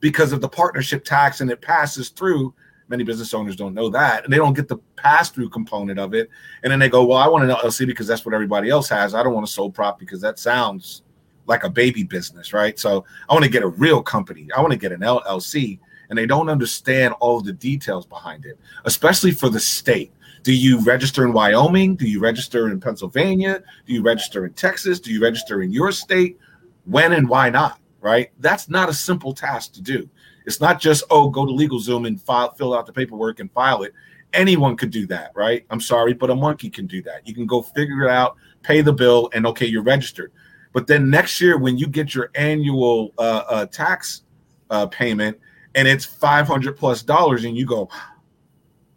[0.00, 2.52] because of the partnership tax and it passes through
[2.90, 6.12] Many business owners don't know that, and they don't get the pass through component of
[6.12, 6.28] it.
[6.64, 9.14] And then they go, "Well, I want an LLC because that's what everybody else has.
[9.14, 11.02] I don't want a sole prop because that sounds
[11.46, 12.78] like a baby business, right?
[12.78, 14.48] So I want to get a real company.
[14.56, 18.58] I want to get an LLC." And they don't understand all the details behind it,
[18.84, 20.12] especially for the state.
[20.42, 21.94] Do you register in Wyoming?
[21.94, 23.62] Do you register in Pennsylvania?
[23.86, 24.98] Do you register in Texas?
[24.98, 26.38] Do you register in your state?
[26.86, 27.78] When and why not?
[28.00, 28.30] Right?
[28.40, 30.08] That's not a simple task to do.
[30.50, 33.84] It's not just oh, go to LegalZoom and file, fill out the paperwork and file
[33.84, 33.94] it.
[34.32, 35.64] Anyone could do that, right?
[35.70, 37.24] I'm sorry, but a monkey can do that.
[37.24, 40.32] You can go figure it out, pay the bill, and okay, you're registered.
[40.72, 44.22] But then next year, when you get your annual uh, uh, tax
[44.70, 45.38] uh, payment
[45.76, 47.88] and it's 500 plus dollars, and you go,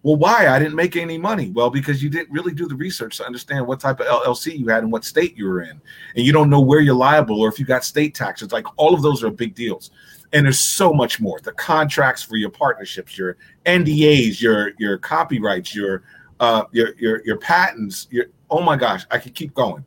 [0.02, 0.48] well, why?
[0.48, 1.52] I didn't make any money.
[1.52, 4.70] Well, because you didn't really do the research to understand what type of LLC you
[4.70, 5.80] had and what state you were in.
[6.16, 8.52] And you don't know where you're liable or if you got state taxes.
[8.52, 9.92] Like all of those are big deals
[10.34, 11.40] and there's so much more.
[11.40, 16.04] The contracts for your partnerships your ndas your your copyrights your
[16.40, 19.86] uh your your, your patents your oh my gosh i could keep going.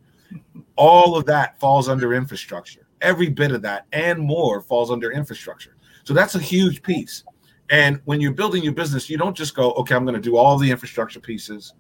[0.77, 2.87] All of that falls under infrastructure.
[3.01, 5.77] Every bit of that and more falls under infrastructure.
[6.05, 7.25] So that's a huge piece.
[7.69, 10.37] And when you're building your business you don't just go okay i'm going to do
[10.37, 11.75] all the infrastructure pieces.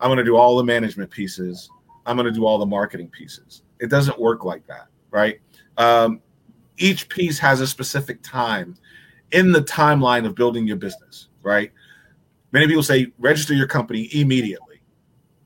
[0.00, 1.70] I'm going to do all the management pieces.
[2.06, 3.62] I'm going to do all the marketing pieces.
[3.80, 5.40] It doesn't work like that right?
[5.76, 6.20] Um,
[6.80, 8.76] each piece has a specific time
[9.32, 11.70] in the timeline of building your business, right?
[12.52, 14.80] Many people say register your company immediately,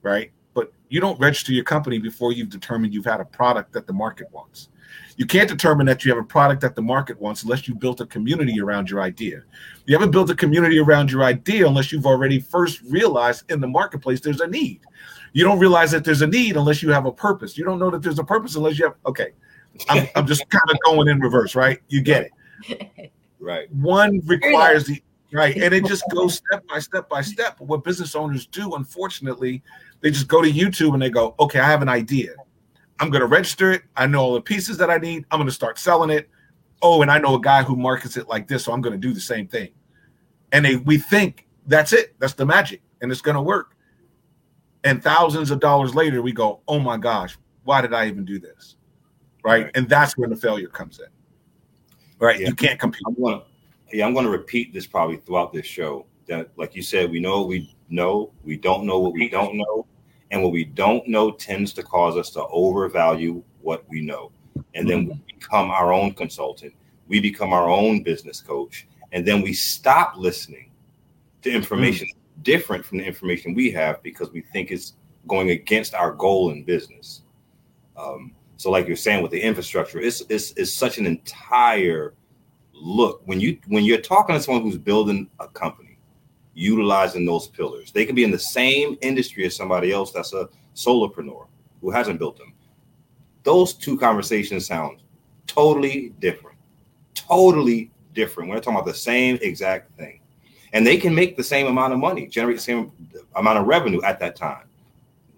[0.03, 0.31] right?
[0.55, 3.92] But you don't register your company before you've determined you've had a product that the
[3.92, 4.69] market wants.
[5.17, 8.00] You can't determine that you have a product that the market wants unless you built
[8.00, 9.42] a community around your idea.
[9.87, 13.69] You haven't built a community around your idea unless you've already first realized in the
[13.69, 14.81] marketplace there's a need.
[15.33, 17.58] You don't realize that there's a need unless you have a purpose.
[17.58, 19.33] You don't know that there's a purpose unless you have, okay,
[19.88, 21.81] I'm, I'm just kind of going in reverse, right?
[21.88, 22.31] You get
[22.68, 23.10] it.
[23.44, 23.70] Right.
[23.75, 27.58] One requires the right, and it just goes step by step by step.
[27.58, 29.62] But what business owners do, unfortunately,
[30.00, 32.31] they just go to YouTube and they go, okay, I have an idea.
[33.00, 33.83] I'm going to register it.
[33.96, 35.27] I know all the pieces that I need.
[35.31, 36.31] I'm going to start selling it.
[36.81, 39.08] Oh, and I know a guy who markets it like this, so I'm going to
[39.08, 39.72] do the same thing.
[40.52, 42.18] And they we think that's it.
[42.20, 43.77] That's the magic, and it's going to work.
[44.85, 48.38] And thousands of dollars later, we go, oh my gosh, why did I even do
[48.38, 48.77] this?
[49.45, 51.07] Right, and that's when the failure comes in.
[52.19, 52.49] Right, yeah.
[52.49, 53.03] you can't compete.
[53.07, 53.42] I'm gonna,
[53.92, 56.07] yeah, I'm going to repeat this probably throughout this show.
[56.27, 59.87] That, like you said, we know we know, we don't know what we don't know,
[60.31, 64.33] and what we don't know tends to cause us to overvalue what we know,
[64.75, 66.73] and then we become our own consultant.
[67.07, 70.71] We become our own business coach, and then we stop listening
[71.42, 72.42] to information mm.
[72.42, 74.95] different from the information we have because we think it's
[75.29, 77.21] going against our goal in business.
[77.99, 78.33] Um,
[78.65, 82.15] so, like you're saying with the infrastructure, it's, it's it's such an entire
[82.73, 85.98] look when you when you're talking to someone who's building a company,
[86.54, 87.92] utilizing those pillars.
[87.92, 91.46] They could be in the same industry as somebody else that's a solopreneur
[91.83, 92.54] who hasn't built them.
[93.42, 95.02] Those two conversations sound
[95.46, 96.56] totally different.
[97.15, 98.48] Totally different.
[98.48, 100.21] We're talking about the same exact thing
[100.73, 102.92] and they can make the same amount of money, generate the same
[103.37, 104.69] amount of revenue at that time.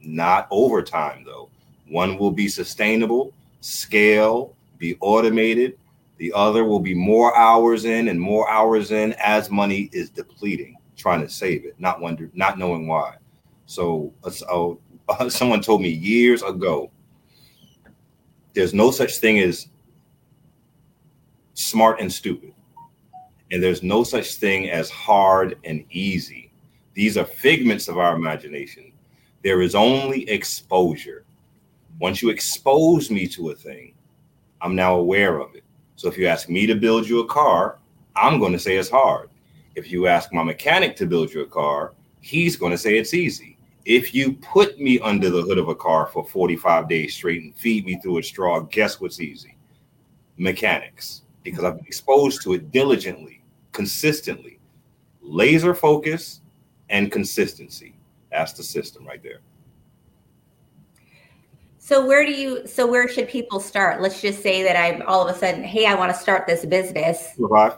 [0.01, 1.51] Not over time, though.
[1.89, 5.79] One will be sustainable, scale, be automated.
[6.19, 10.77] The other will be more hours in and more hours in as money is depleting,
[10.97, 13.17] trying to save it, not wonder, not knowing why.
[13.67, 16.91] So, so uh, someone told me years ago,
[18.55, 19.69] there's no such thing as
[21.55, 22.53] smart and stupid
[23.51, 26.51] and there's no such thing as hard and easy.
[26.95, 28.93] These are figments of our imagination.
[29.43, 31.25] There is only exposure.
[31.99, 33.95] Once you expose me to a thing,
[34.61, 35.65] I'm now aware of it.
[35.97, 37.79] So if you ask me to build you a car,
[38.15, 39.31] I'm going to say it's hard.
[39.75, 43.15] If you ask my mechanic to build you a car, he's going to say it's
[43.15, 43.57] easy.
[43.85, 47.55] If you put me under the hood of a car for 45 days straight and
[47.55, 49.57] feed me through a straw, guess what's easy?
[50.37, 53.37] Mechanics, because I've been exposed to it diligently
[53.77, 54.59] consistently.
[55.21, 56.41] Laser focus
[56.89, 57.95] and consistency.
[58.31, 59.41] That's the system right there.
[61.87, 64.03] So where do you so where should people start?
[64.03, 66.67] Let's just say that I'm all of a sudden, hey, I want to start this
[66.67, 67.29] business.
[67.39, 67.73] Right.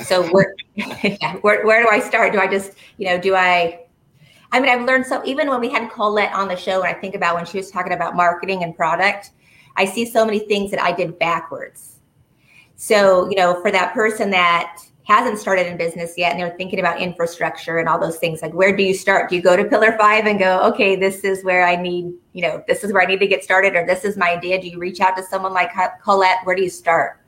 [0.00, 0.52] So where,
[1.42, 2.32] where where do I start?
[2.32, 3.84] Do I just, you know, do I
[4.50, 6.98] I mean, I've learned so even when we had Colette on the show, and I
[6.98, 9.30] think about when she was talking about marketing and product,
[9.76, 12.00] I see so many things that I did backwards.
[12.74, 16.78] So, you know, for that person that hasn't started in business yet and they're thinking
[16.78, 19.28] about infrastructure and all those things like where do you start?
[19.28, 22.42] Do you go to pillar five and go okay this is where i need you
[22.42, 24.60] know this is where i need to get started or this is my idea.
[24.60, 25.70] Do you reach out to someone like
[26.02, 26.38] colette?
[26.44, 27.20] Where do you start?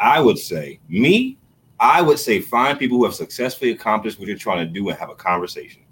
[0.00, 1.38] I would say me
[1.80, 4.98] i would say find people who have successfully accomplished what you're trying to do and
[4.98, 5.82] have a conversation.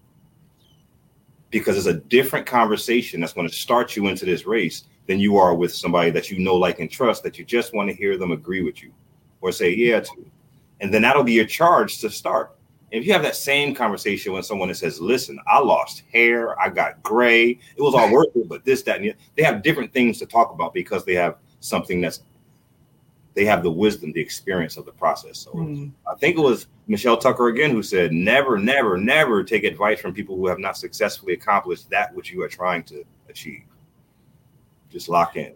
[1.50, 5.36] Because it's a different conversation that's going to start you into this race than you
[5.36, 8.16] are with somebody that you know like and trust that you just want to hear
[8.16, 8.92] them agree with you
[9.40, 10.30] or say yeah to
[10.82, 12.56] and then that'll be your charge to start.
[12.90, 16.68] If you have that same conversation when someone that says, "Listen, I lost hair, I
[16.68, 19.92] got gray, it was all worth it, but this, that, and the, they have different
[19.94, 22.22] things to talk about because they have something that's
[23.34, 25.38] they have the wisdom, the experience of the process.
[25.38, 25.90] So mm.
[26.06, 30.12] I think it was Michelle Tucker again who said, "Never, never, never take advice from
[30.12, 33.62] people who have not successfully accomplished that which you are trying to achieve.
[34.90, 35.54] Just lock in."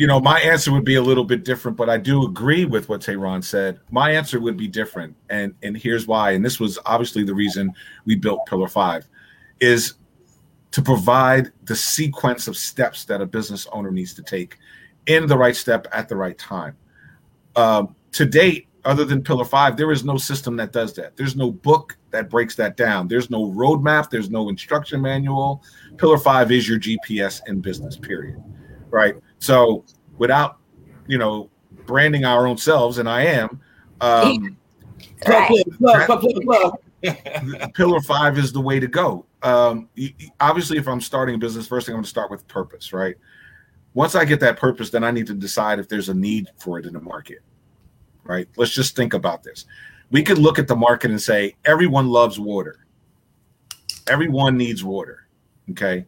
[0.00, 2.88] You know, my answer would be a little bit different, but I do agree with
[2.88, 3.80] what Tehrann said.
[3.90, 6.30] My answer would be different, and and here's why.
[6.30, 7.70] And this was obviously the reason
[8.06, 9.06] we built Pillar Five,
[9.60, 9.96] is
[10.70, 14.56] to provide the sequence of steps that a business owner needs to take
[15.04, 16.78] in the right step at the right time.
[17.54, 21.14] Um, to date, other than Pillar Five, there is no system that does that.
[21.14, 23.06] There's no book that breaks that down.
[23.06, 24.08] There's no roadmap.
[24.08, 25.62] There's no instruction manual.
[25.98, 27.98] Pillar Five is your GPS in business.
[27.98, 28.42] Period.
[28.88, 29.84] Right so
[30.18, 30.58] without,
[31.08, 31.50] you know,
[31.86, 33.60] branding our own selves, and I am,
[34.00, 34.56] um,
[37.74, 39.26] pillar five is the way to go.
[39.42, 39.88] Um,
[40.38, 43.16] obviously, if I'm starting a business, first thing I'm going to start with purpose, right?
[43.94, 46.78] Once I get that purpose, then I need to decide if there's a need for
[46.78, 47.40] it in the market,
[48.22, 48.46] right?
[48.56, 49.64] Let's just think about this.
[50.10, 52.86] We could look at the market and say everyone loves water.
[54.08, 55.26] Everyone needs water,
[55.70, 56.06] okay?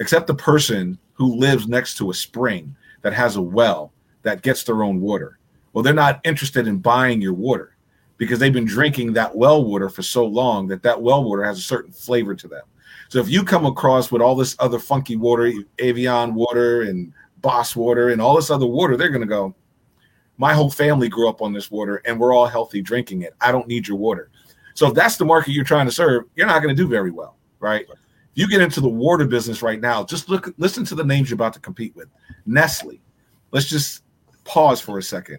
[0.00, 3.92] Except the person who lives next to a spring that has a well
[4.22, 5.38] that gets their own water.
[5.72, 7.76] Well, they're not interested in buying your water
[8.16, 11.58] because they've been drinking that well water for so long that that well water has
[11.58, 12.62] a certain flavor to them.
[13.08, 17.12] So if you come across with all this other funky water, Evian water and
[17.42, 19.54] Voss water and all this other water, they're going to go,
[20.36, 23.34] my whole family grew up on this water and we're all healthy drinking it.
[23.40, 24.30] I don't need your water.
[24.74, 27.10] So if that's the market you're trying to serve, you're not going to do very
[27.10, 27.86] well, right?
[28.38, 31.34] You get into the water business right now, just look, listen to the names you're
[31.34, 32.06] about to compete with.
[32.46, 33.00] Nestle.
[33.50, 34.04] Let's just
[34.44, 35.38] pause for a second.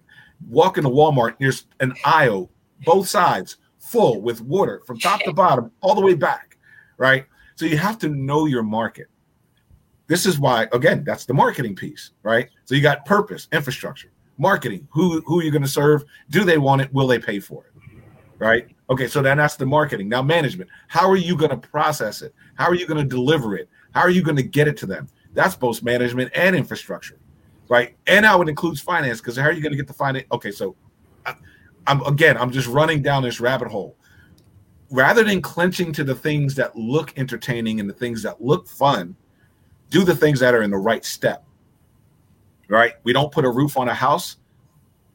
[0.49, 1.35] Walk into Walmart.
[1.39, 2.51] There's an aisle,
[2.83, 6.57] both sides, full with water from top to bottom, all the way back,
[6.97, 7.25] right?
[7.55, 9.07] So you have to know your market.
[10.07, 12.49] This is why, again, that's the marketing piece, right?
[12.65, 14.85] So you got purpose, infrastructure, marketing.
[14.91, 16.03] Who who are you going to serve?
[16.31, 16.93] Do they want it?
[16.93, 17.68] Will they pay for it?
[18.39, 18.67] Right?
[18.89, 20.09] Okay, so then that's the marketing.
[20.09, 20.69] Now management.
[20.87, 22.33] How are you going to process it?
[22.55, 23.69] How are you going to deliver it?
[23.93, 25.07] How are you going to get it to them?
[25.33, 27.19] That's both management and infrastructure,
[27.69, 27.95] right?
[28.07, 30.25] And how it includes finance because how are you going to get the finance?
[30.31, 30.75] Okay, so
[31.25, 31.35] I,
[31.85, 33.95] I'm again, I'm just running down this rabbit hole.
[34.91, 39.15] Rather than clenching to the things that look entertaining and the things that look fun,
[39.91, 41.45] do the things that are in the right step.
[42.69, 42.93] Right?
[43.03, 44.37] We don't put a roof on a house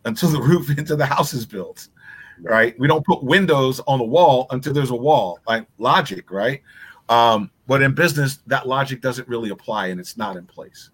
[0.05, 1.89] until the roof into the house is built.
[2.43, 2.79] Right?
[2.79, 5.39] We don't put windows on the wall until there's a wall.
[5.47, 6.63] Like logic, right?
[7.09, 10.91] Um, but in business, that logic doesn't really apply and it's not in place.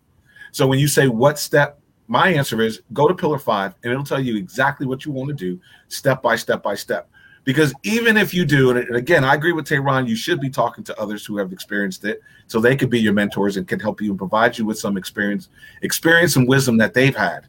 [0.53, 4.05] So when you say what step, my answer is go to pillar five and it'll
[4.05, 7.09] tell you exactly what you want to do step by step by step.
[7.45, 10.85] Because even if you do, and again, I agree with Tehrann, you should be talking
[10.85, 14.01] to others who have experienced it so they could be your mentors and can help
[14.01, 15.49] you and provide you with some experience,
[15.83, 17.47] experience and wisdom that they've had.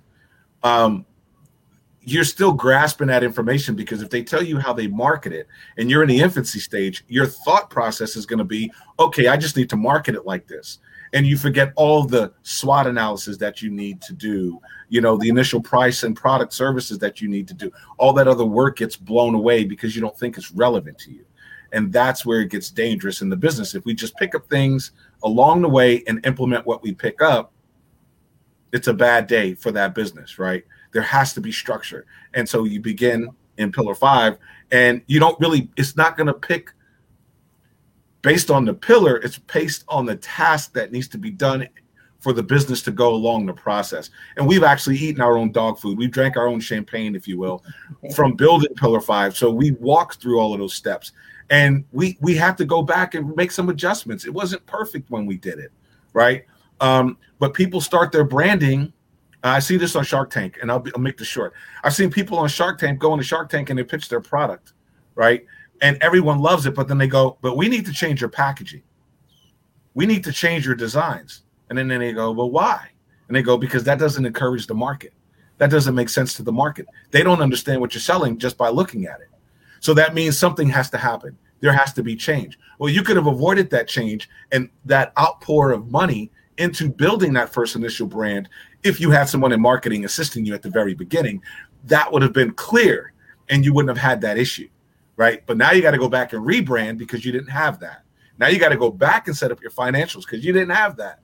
[0.63, 1.05] Um,
[2.04, 5.47] you're still grasping that information because if they tell you how they market it
[5.78, 9.38] and you're in the infancy stage, your thought process is going to be, okay, I
[9.38, 10.80] just need to market it like this.
[11.14, 15.30] And you forget all the SWOT analysis that you need to do, you know, the
[15.30, 17.70] initial price and product services that you need to do.
[17.97, 21.26] All that other work gets blown away because you don't think it's relevant to you.
[21.74, 23.76] And that's where it gets dangerous in the business.
[23.76, 24.91] If we just pick up things
[25.24, 27.52] along the way and implement what we pick up,
[28.72, 30.64] it's a bad day for that business, right?
[30.93, 32.05] There has to be structure.
[32.33, 34.37] And so you begin in pillar five,
[34.71, 36.71] and you don't really, it's not going to pick
[38.21, 41.67] based on the pillar, it's based on the task that needs to be done
[42.19, 44.11] for the business to go along the process.
[44.37, 45.97] And we've actually eaten our own dog food.
[45.97, 47.63] We've drank our own champagne, if you will,
[48.15, 49.35] from building Pillar Five.
[49.35, 51.13] So we walked through all of those steps,
[51.49, 54.25] and we we have to go back and make some adjustments.
[54.25, 55.71] It wasn't perfect when we did it,
[56.13, 56.45] right?
[56.79, 58.93] Um, but people start their branding
[59.43, 61.53] I see this on Shark Tank, and I'll, be, I'll make this short.
[61.83, 64.73] I've seen people on Shark Tank go into Shark Tank and they pitch their product,
[65.15, 65.45] right?
[65.81, 68.83] And everyone loves it, but then they go, "But we need to change your packaging.
[69.95, 72.89] We need to change your designs." And then, then they go, "Well, why?"
[73.27, 75.13] And they go, "Because that doesn't encourage the market.
[75.57, 76.87] That doesn't make sense to the market.
[77.09, 79.29] They don't understand what you're selling just by looking at it.
[79.79, 81.37] So that means something has to happen.
[81.59, 82.59] There has to be change.
[82.79, 87.52] Well, you could have avoided that change and that outpour of money into building that
[87.52, 88.49] first initial brand
[88.84, 91.41] if you had someone in marketing assisting you at the very beginning
[91.86, 93.14] that would have been clear
[93.49, 94.68] and you wouldn't have had that issue
[95.22, 95.45] right?
[95.45, 98.04] But now you got to go back and rebrand because you didn't have that.
[98.39, 100.97] Now you got to go back and set up your financials because you didn't have
[100.97, 101.20] that.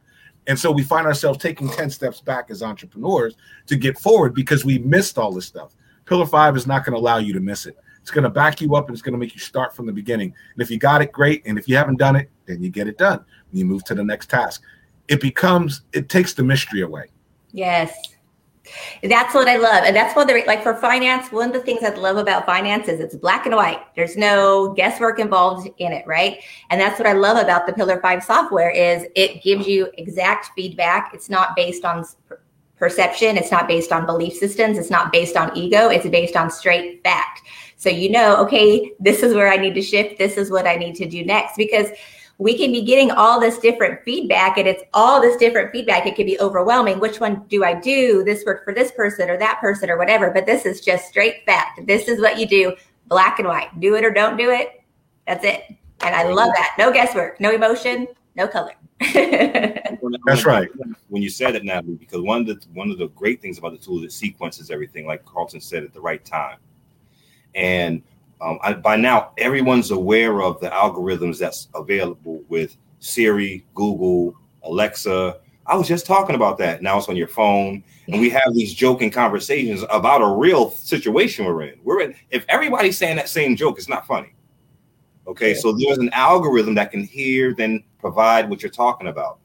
[0.46, 4.64] And so we find ourselves taking 10 steps back as entrepreneurs to get forward because
[4.64, 5.76] we missed all this stuff.
[6.06, 7.76] Pillar five is not going to allow you to miss it.
[8.02, 9.92] It's going to back you up and it's going to make you start from the
[9.92, 10.34] beginning.
[10.54, 11.42] And if you got it great.
[11.48, 13.26] And if you haven't done it then you get it done.
[13.52, 14.62] You move to the next task
[15.08, 17.06] it becomes it takes the mystery away.
[17.52, 17.96] Yes.
[19.02, 19.86] That's what I love.
[19.86, 21.32] And that's what they're like for finance.
[21.32, 23.80] One of the things I love about finance is it's black and white.
[23.96, 26.44] There's no guesswork involved in it, right?
[26.70, 30.50] And that's what I love about the Pillar 5 software is it gives you exact
[30.56, 31.12] feedback.
[31.14, 32.06] It's not based on
[32.78, 36.50] perception, it's not based on belief systems, it's not based on ego, it's based on
[36.52, 37.42] straight fact.
[37.76, 40.76] So you know, okay, this is where I need to shift, this is what I
[40.76, 41.88] need to do next because
[42.40, 46.06] we can be getting all this different feedback and it's all this different feedback.
[46.06, 47.00] It can be overwhelming.
[47.00, 48.24] Which one do I do?
[48.24, 50.30] This work for this person or that person or whatever.
[50.30, 51.86] But this is just straight fact.
[51.88, 52.76] This is what you do,
[53.08, 53.80] black and white.
[53.80, 54.84] Do it or don't do it.
[55.26, 55.64] That's it.
[56.02, 56.76] And I love that.
[56.78, 58.74] No guesswork, no emotion, no color.
[59.14, 60.70] That's right.
[61.10, 63.72] When you said it, Natalie, because one of the one of the great things about
[63.72, 66.60] the tool is it sequences everything, like Karlton said, at the right time.
[67.56, 68.04] And
[68.42, 75.40] um, I, by now, everyone's aware of the algorithms that's available with Siri, Google, Alexa.
[75.66, 76.82] I was just talking about that.
[76.82, 81.46] Now it's on your phone, and we have these joking conversations about a real situation
[81.46, 81.80] we're in.
[81.84, 82.16] We're in.
[82.30, 84.34] If everybody's saying that same joke, it's not funny.
[85.28, 89.40] Okay, so there's an algorithm that can hear, then provide what you're talking about.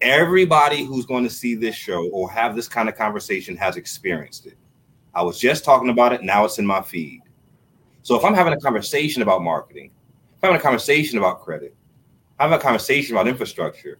[0.00, 4.46] Everybody who's going to see this show or have this kind of conversation has experienced
[4.46, 4.56] it.
[5.14, 6.22] I was just talking about it.
[6.22, 7.20] Now it's in my feed.
[8.08, 9.90] So if I'm having a conversation about marketing,
[10.38, 11.76] if I'm having a conversation about credit,
[12.38, 13.98] I'm having a conversation about infrastructure,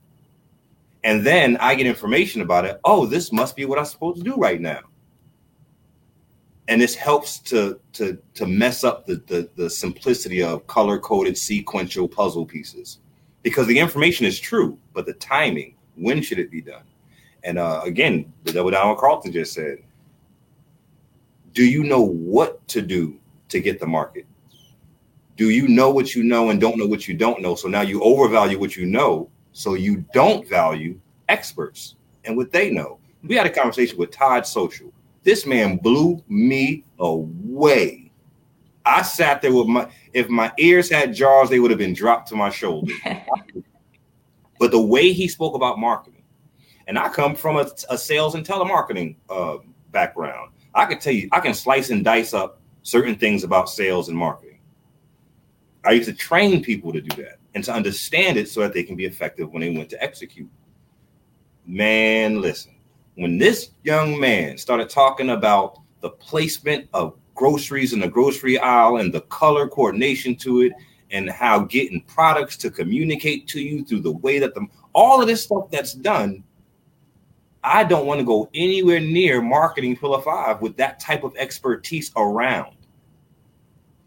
[1.05, 4.25] and then I get information about it, oh, this must be what I'm supposed to
[4.25, 4.81] do right now.
[6.69, 11.37] And this helps to to to mess up the the, the simplicity of color coded
[11.37, 13.01] sequential puzzle pieces,
[13.43, 16.85] because the information is true, but the timing, when should it be done?
[17.45, 19.81] And uh, again, the double down what Karlton just said.
[21.53, 24.27] Do you know what to do to get the market.
[25.37, 27.55] Do you know what you know and don't know what you don't know?
[27.55, 31.95] So now you overvalue what you know, so you don't value experts
[32.25, 32.99] and what they know.
[33.23, 34.93] We had a conversation with Todd Social.
[35.23, 38.11] This man blew me away.
[38.85, 42.29] I sat there with my if my ears had jaws, they would have been dropped
[42.29, 42.93] to my shoulder.
[44.59, 46.23] but the way he spoke about marketing,
[46.87, 49.59] and I come from a, a sales and telemarketing uh,
[49.93, 50.53] background.
[50.75, 52.58] I can tell you, I can slice and dice up
[52.89, 54.59] certain things about sales and marketing.
[55.85, 58.83] I used to train people to do that and to understand it so that they
[58.83, 60.49] can be effective when they went to execute.
[61.67, 62.77] Man, listen,
[63.17, 68.97] when this young man started talking about the placement of groceries in the grocery aisle
[68.97, 70.73] and the color coordination to it
[71.11, 75.27] and how getting products to communicate to you through the way that the all of
[75.27, 76.43] this stuff that's done
[77.63, 82.11] I don't want to go anywhere near marketing Pillar 5 with that type of expertise
[82.17, 82.78] around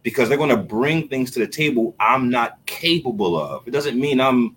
[0.04, 3.68] because they're going to bring things to the table I'm not capable of.
[3.68, 4.56] It doesn't mean I'm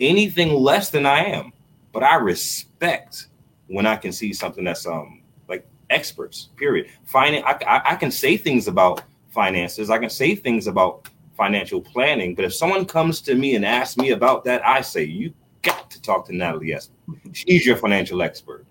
[0.00, 1.52] anything less than I am,
[1.92, 3.28] but I respect
[3.68, 6.50] when I can see something that's um like experts.
[6.56, 6.88] Period.
[7.04, 7.44] Finance.
[7.46, 9.90] I, I, I can say things about finances.
[9.90, 12.34] I can say things about financial planning.
[12.34, 15.90] But if someone comes to me and asks me about that, I say you got
[15.90, 16.94] to talk to Natalie Esper.
[17.32, 18.64] She's your financial expert.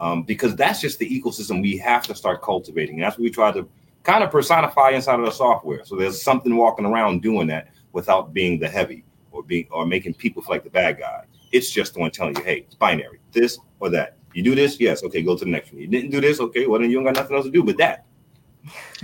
[0.00, 2.96] Um, because that's just the ecosystem we have to start cultivating.
[2.96, 3.66] And that's what we try to
[4.04, 5.84] kind of personify inside of the software.
[5.84, 10.14] So there's something walking around doing that without being the heavy or being or making
[10.14, 11.24] people feel like the bad guy.
[11.50, 14.18] It's just the one telling you, hey, it's binary, this or that.
[14.34, 15.80] You do this, yes, okay, go to the next one.
[15.80, 17.76] You didn't do this, okay, well then you don't got nothing else to do but
[17.78, 18.04] that.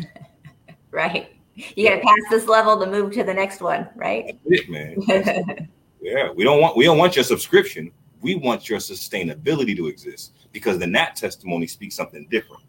[0.91, 1.35] right.
[1.55, 4.39] You got to pass this level to move to the next one, right?
[4.49, 5.69] That's it, man.
[6.01, 7.93] yeah, we don't want we don't want your subscription.
[8.21, 12.63] We want your sustainability to exist because then that testimony speaks something different.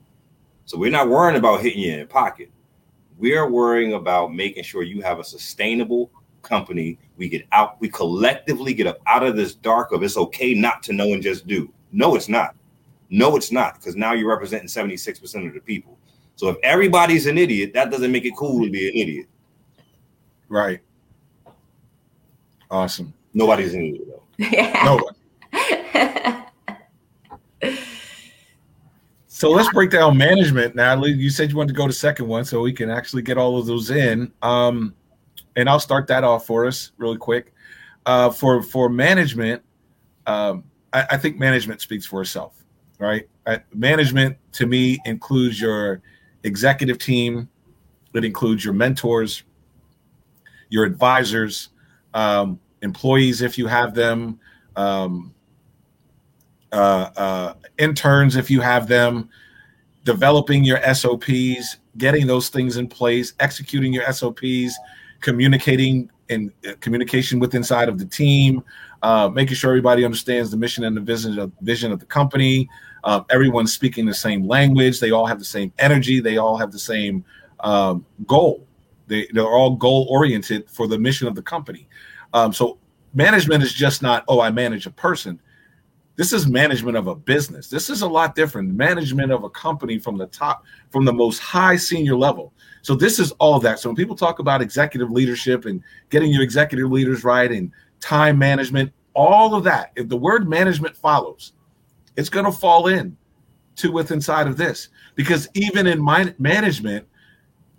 [0.72, 2.50] So we're not worrying about hitting you in the pocket.
[3.18, 6.10] We're worrying about making sure you have a sustainable
[6.44, 6.98] company.
[7.18, 10.82] We get out, we collectively get up out of this dark of it's okay not
[10.84, 11.74] to know and just do.
[11.92, 12.56] No, it's not.
[13.10, 15.98] No, it's not, because now you're representing 76% of the people.
[16.38, 19.28] So if everybody's an idiot, that doesn't make it cool to be an idiot.
[20.48, 20.80] Right.
[22.70, 23.14] Awesome.
[23.34, 24.24] Nobody's an idiot though.
[24.38, 24.84] Yeah.
[24.86, 25.18] Nobody.
[29.42, 31.14] So let's break down management, Natalie.
[31.14, 33.58] You said you wanted to go to second one, so we can actually get all
[33.58, 34.32] of those in.
[34.44, 34.94] Um,
[35.56, 37.52] and I'll start that off for us really quick.
[38.06, 39.64] Uh, for for management,
[40.28, 40.64] um,
[40.94, 42.64] I, I, think management speaks for itself,
[43.00, 43.28] right?
[43.48, 46.04] I, management to me includes your
[46.44, 47.50] executive team.
[48.14, 49.42] It includes your mentors,
[50.70, 51.70] your advisors,
[52.14, 54.40] um, employees if you have them,
[54.76, 55.34] um,
[56.72, 59.30] uh, uh, interns if you have them,
[60.04, 64.78] developing your SOPs, getting those things in place, executing your SOPs,
[65.20, 68.64] communicating and uh, communication with inside of the team,
[69.04, 72.70] uh, making sure everybody understands the mission and the vision of, vision of the company.
[73.04, 75.00] Uh, everyone's speaking the same language.
[75.00, 76.20] They all have the same energy.
[76.20, 77.26] They all have the same
[77.60, 78.66] um, goal.
[79.08, 81.88] They, they're all goal oriented for the mission of the company.
[82.34, 82.78] Um, so
[83.14, 85.40] management is just not, oh, I manage a person
[86.16, 87.70] this is management of a business.
[87.70, 88.74] This is a lot different.
[88.74, 92.54] Management of a company from the top, from the most high senior level.
[92.82, 93.80] So this is all that.
[93.80, 98.38] So when people talk about executive leadership and getting your executive leaders right and time
[98.38, 101.54] management, all of that, if the word management follows,
[102.18, 103.16] it's going to fall in
[103.78, 104.90] to within inside of this.
[105.16, 107.08] Because even in my management,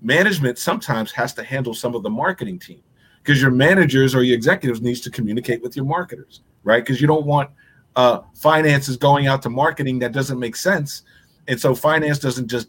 [0.00, 2.82] management sometimes has to handle some of the marketing team
[3.22, 6.84] because your managers or your executives needs to communicate with your marketers, right?
[6.84, 7.50] Because you don't want
[7.96, 11.02] uh, finance is going out to marketing that doesn't make sense.
[11.48, 12.68] And so finance doesn't just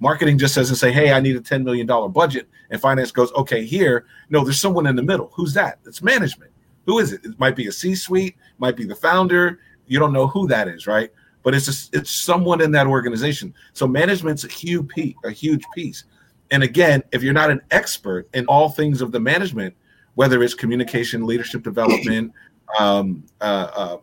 [0.00, 3.32] marketing just doesn't say, "Hey, I need a ten million dollar budget," and finance goes,
[3.32, 5.30] "Okay, here." No, there's someone in the middle.
[5.34, 5.78] Who's that?
[5.86, 6.50] It's management.
[6.86, 7.24] Who is it?
[7.24, 9.60] It might be a C-suite, might be the founder.
[9.86, 11.10] You don't know who that is, right?
[11.42, 13.54] But it's just, it's someone in that organization.
[13.72, 16.04] So management's a huge piece, a huge piece.
[16.50, 19.74] And again, if you're not an expert in all things of the management,
[20.14, 22.32] whether it's communication, leadership development,
[22.78, 23.96] um, uh, uh,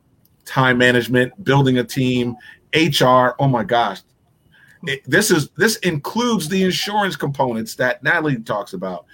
[0.46, 2.36] time management, building a team,
[2.74, 3.36] HR.
[3.40, 4.02] Oh my gosh.
[4.88, 9.06] It, this is this includes the insurance components that Natalie talks about.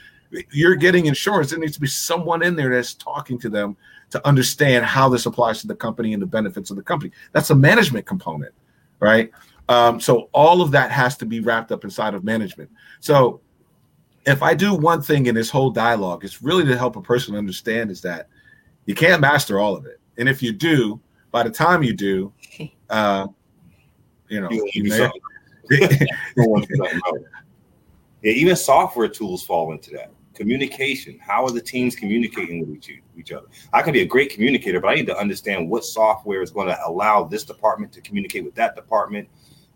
[0.51, 1.49] You're getting insurance.
[1.51, 3.75] There needs to be someone in there that's talking to them
[4.09, 7.11] to understand how this applies to the company and the benefits of the company.
[7.34, 8.53] That's a management component,
[8.99, 9.32] right?
[9.69, 12.69] Um, so all of that has to be wrapped up inside of management.
[12.99, 13.41] So
[14.25, 17.36] if I do one thing in this whole dialogue, it's really to help a person
[17.36, 18.28] understand is that
[18.86, 19.99] you can't master all of it.
[20.17, 20.99] And if you do,
[21.32, 22.34] by the time you do,
[22.89, 23.28] uh,
[24.30, 25.09] you know, you, you may,
[28.21, 31.17] yeah, even software tools fall into that communication.
[31.19, 33.47] How are the teams communicating with each, each other?
[33.73, 36.67] I can be a great communicator, but I need to understand what software is going
[36.67, 39.28] to allow this department to communicate with that department,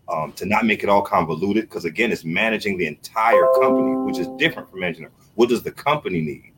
[0.08, 1.64] um, to not make it all convoluted.
[1.64, 5.08] Because again, it's managing the entire company, which is different from managing.
[5.34, 6.52] What does the company need?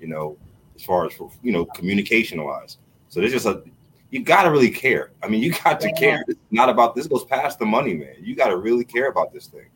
[0.00, 0.36] You know,
[0.74, 1.12] as far as
[1.42, 2.78] you know, communication wise.
[3.08, 3.62] So there's just a
[4.10, 5.12] you got to really care.
[5.22, 5.98] I mean, you got to yeah.
[5.98, 6.24] care.
[6.28, 8.16] It's not about this goes past the money, man.
[8.20, 9.68] You got to really care about this thing.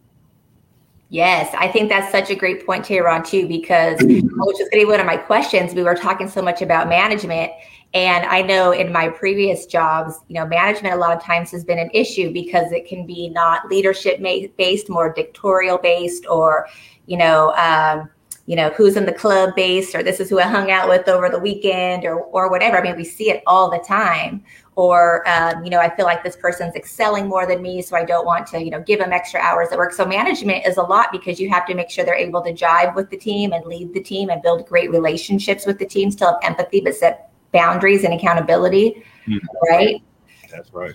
[1.13, 4.71] Yes, I think that's such a great point, Tehrann, too, because which is going to
[4.71, 5.75] be one of my questions.
[5.75, 7.51] We were talking so much about management.
[7.93, 11.65] And I know in my previous jobs, you know, management a lot of times has
[11.65, 14.21] been an issue because it can be not leadership
[14.57, 16.69] based, more dictatorial based, or,
[17.07, 18.09] you know, um,
[18.51, 21.09] you know, who's in the club based, or this is who I hung out with
[21.09, 22.79] over the weekend, or or whatever.
[22.79, 24.43] I mean, we see it all the time.
[24.75, 28.05] Or um, you know i feel like this person's excelling more than me so i
[28.05, 29.93] don't want to you know give them extra hours at work.
[29.93, 32.95] So management is a lot because you have to make sure they're able to jive
[32.95, 36.11] with the team and lead the team and build great relationships with the team.
[36.11, 39.47] Still have empathy but set boundaries and accountability mm-hmm.
[39.71, 40.03] right?
[40.51, 40.95] That's right.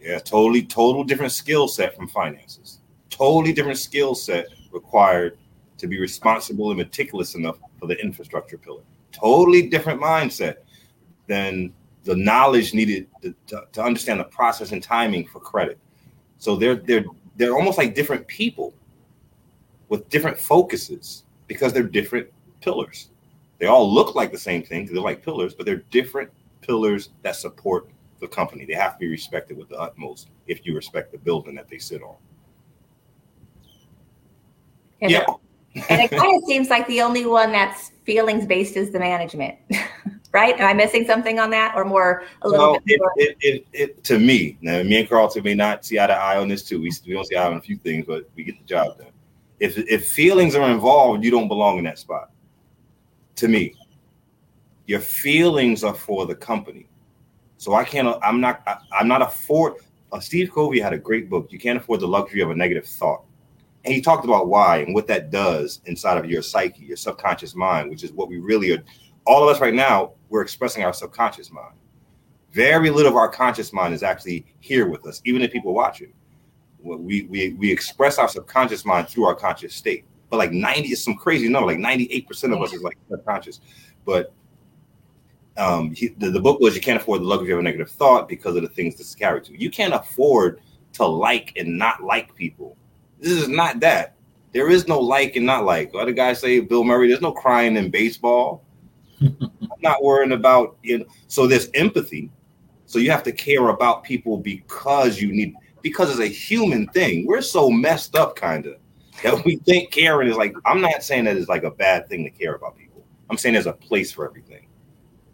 [0.00, 2.80] Yeah totally total different skill set from finances.
[3.10, 5.38] Totally different skill set required
[5.78, 8.82] to be responsible and meticulous enough for the infrastructure pillar
[9.16, 10.56] totally different mindset
[11.26, 11.72] than
[12.04, 15.78] the knowledge needed to, to, to, understand the process and timing for credit.
[16.38, 17.04] So they're they're
[17.36, 18.74] they're almost like different people
[19.88, 22.28] with different focuses because they're different
[22.60, 23.10] pillars.
[23.58, 27.10] They all look like the same thing because they're like pillars, but they're different pillars
[27.22, 27.88] that support
[28.20, 28.64] the company.
[28.64, 31.78] They have to be respected with the utmost if you respect the building that they
[31.78, 32.16] sit on.
[35.00, 35.24] And yeah.
[35.88, 39.56] And it kind of seems like the only one that's feelings based is the management.
[40.36, 40.60] right?
[40.60, 43.00] Am I missing something on that, or more a little bit?
[43.16, 46.36] It, it, it, to me, now me and Karlton may not see eye to eye
[46.38, 46.80] on this too.
[46.80, 49.12] We, we don't see eye on a few things, but we get the job done.
[49.60, 52.30] If if feelings are involved, you don't belong in that spot.
[53.36, 53.74] To me,
[54.86, 56.86] your feelings are for the company.
[57.58, 58.06] So I can't.
[58.22, 58.62] I'm not.
[58.66, 59.74] I, am not afford.
[60.12, 61.48] Uh, Steve Covey had a great book.
[61.50, 63.24] You can't afford the luxury of a negative thought,
[63.86, 67.54] and he talked about why and what that does inside of your psyche, your subconscious
[67.54, 68.82] mind, which is what we really are
[69.26, 71.74] all of us right now, we're expressing our subconscious mind.
[72.52, 76.12] Very little of our conscious mind is actually here with us, even if people watching.
[76.78, 80.04] We, we, we express our subconscious mind through our conscious state.
[80.30, 83.60] But like 90 is some crazy number, like 98% of us is like subconscious.
[84.04, 84.32] But
[85.56, 88.28] um, he, the, the book was You Can't Afford the Luxury of a Negative Thought
[88.28, 89.60] because of the things this carry to.
[89.60, 90.60] You can't afford
[90.94, 92.76] to like and not like people.
[93.20, 94.16] This is not that.
[94.52, 95.92] There is no like and not like.
[95.92, 98.64] What the guy say, Bill Murray, there's no crying in baseball.
[99.20, 99.50] I'm
[99.82, 101.06] not worrying about you know.
[101.28, 102.30] So there's empathy.
[102.86, 107.26] So you have to care about people because you need because it's a human thing.
[107.26, 108.76] We're so messed up, kind of,
[109.22, 110.54] that we think caring is like.
[110.64, 113.04] I'm not saying that it's like a bad thing to care about people.
[113.28, 114.66] I'm saying there's a place for everything.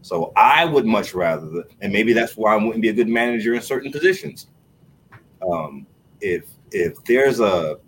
[0.02, 3.54] So I would much rather, and maybe that's why I wouldn't be a good manager
[3.54, 4.48] in certain positions.
[5.48, 5.86] Um,
[6.20, 7.78] if if there's a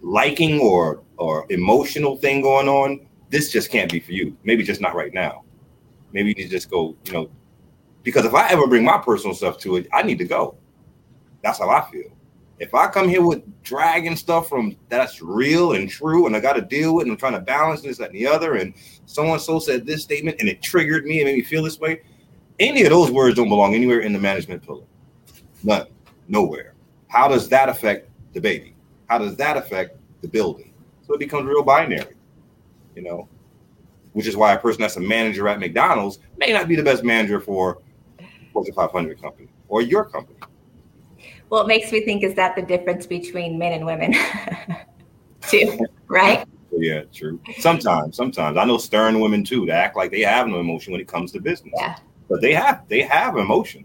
[0.00, 4.36] liking or or emotional thing going on, this just can't be for you.
[4.44, 5.44] Maybe just not right now.
[6.12, 7.30] Maybe you need to just go, you know,
[8.02, 10.56] because if I ever bring my personal stuff to it, I need to go.
[11.42, 12.16] That's how I feel.
[12.58, 16.54] If I come here with dragging stuff from that's real and true, and I got
[16.54, 18.72] to deal with, and I'm trying to balance this, that, and the other, and
[19.04, 21.78] so and so said this statement, and it triggered me and made me feel this
[21.78, 22.00] way,
[22.58, 24.84] any of those words don't belong anywhere in the management pillar.
[25.62, 25.86] None,
[26.28, 26.75] nowhere.
[27.16, 28.74] How does that affect the baby?
[29.08, 30.72] How does that affect the building?
[31.06, 32.16] So it becomes real binary
[32.96, 33.28] you know,
[34.14, 37.04] which is why a person that's a manager at McDonald's may not be the best
[37.04, 37.78] manager for
[38.52, 40.38] Fortune 500 company or your company.
[41.50, 44.14] Well, it makes me think is that the difference between men and women,
[45.42, 46.48] too, right?
[46.72, 47.38] Yeah, true.
[47.58, 51.00] Sometimes, sometimes I know stern women too that act like they have no emotion when
[51.00, 51.74] it comes to business.
[51.76, 51.96] Yeah.
[52.28, 53.84] But they have they have emotion.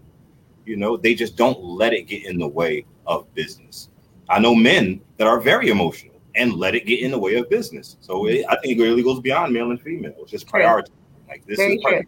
[0.64, 3.88] You know, they just don't let it get in the way of business.
[4.28, 7.48] I know men that are very emotional and let it get in the way of
[7.50, 7.96] business.
[8.00, 10.14] So it, I think it really goes beyond male and female.
[10.20, 10.92] It's just priority.
[11.28, 12.02] Like this Very is true.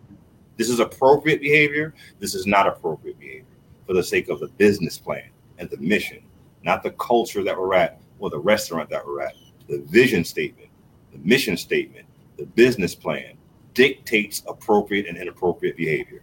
[0.57, 1.95] this is appropriate behavior.
[2.19, 3.45] This is not appropriate behavior
[3.87, 5.29] for the sake of the business plan
[5.59, 6.23] and the mission,
[6.63, 9.35] not the culture that we're at or the restaurant that we're at.
[9.69, 10.69] The vision statement,
[11.13, 13.37] the mission statement, the business plan
[13.73, 16.23] dictates appropriate and inappropriate behavior.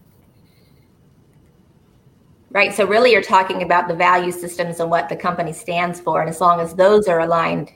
[2.51, 2.73] Right.
[2.73, 6.21] So really you're talking about the value systems and what the company stands for.
[6.21, 7.71] And as long as those are aligned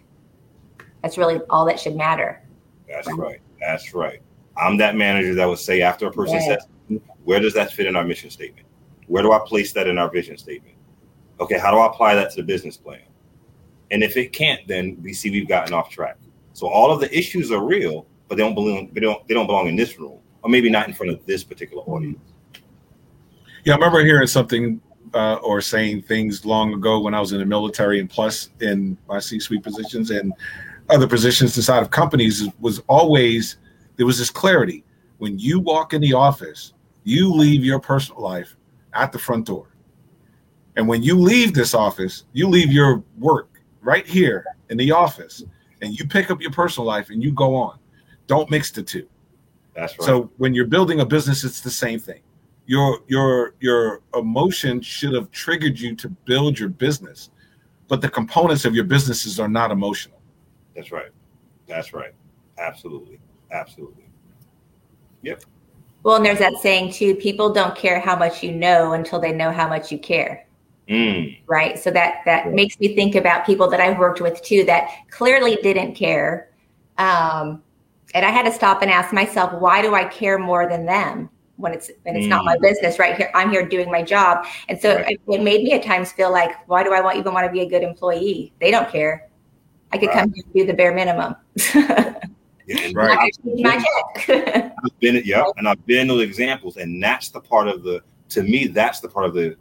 [1.05, 2.41] that's really all that should matter.
[2.89, 3.39] That's right.
[3.59, 4.23] That's right.
[4.57, 6.57] I'm that manager that would say after a person yeah.
[6.87, 8.65] says, where does that fit in our mission statement?
[9.05, 10.75] Where do I place that in our vision statement?
[11.39, 13.03] Okay, how do I apply that to the business plan?
[13.91, 16.17] And if it can't, then we see we've gotten off track.
[16.53, 18.89] So all of the issues are real, but they don't belong.
[18.91, 19.27] They don't.
[19.27, 22.33] They don't belong in this room, or maybe not in front of this particular audience.
[23.65, 24.79] Yeah, I remember hearing something
[25.13, 28.97] uh, or saying things long ago when I was in the military and plus in
[29.07, 30.33] my C-suite positions and
[30.89, 33.57] other positions inside of companies was always
[33.95, 34.83] there was this clarity
[35.17, 38.55] when you walk in the office, you leave your personal life
[38.93, 39.67] at the front door.
[40.75, 45.43] And when you leave this office, you leave your work right here in the office
[45.81, 47.79] and you pick up your personal life and you go on.
[48.27, 49.07] Don't mix the two.
[49.73, 50.05] That's right.
[50.05, 52.21] So when you're building a business, it's the same thing.
[52.67, 57.29] Your your your emotion should have triggered you to build your business,
[57.87, 60.19] but the components of your businesses are not emotional.
[60.75, 61.11] That's right.
[61.67, 62.13] That's right.
[62.57, 63.19] Absolutely.
[63.51, 64.09] Absolutely.
[65.21, 65.43] Yep.
[66.03, 69.31] Well, and there's that saying too people don't care how much you know until they
[69.31, 70.47] know how much you care.
[70.89, 71.37] Mm.
[71.47, 71.77] Right.
[71.77, 72.51] So that that Yeah.
[72.51, 76.49] makes me think about people that I've worked with too that clearly didn't care.
[76.97, 77.61] Um,
[78.15, 81.29] and I had to stop and ask myself, why do I care more than them
[81.57, 82.99] when it's when it's not my business?
[82.99, 85.19] Right here, I'm here doing my job, and so Right.
[85.27, 87.51] it, it made me at times feel like, why do I want even want to
[87.51, 88.53] be a good employee?
[88.59, 89.29] They don't care.
[89.91, 91.35] I could come here and do the bare minimum.
[91.73, 92.19] Yeah,
[92.93, 93.31] Right.
[93.45, 94.73] My check.
[94.83, 98.43] I've been yeah, and I've been those examples, and that's the part of the to
[98.43, 99.55] me, that's the part of the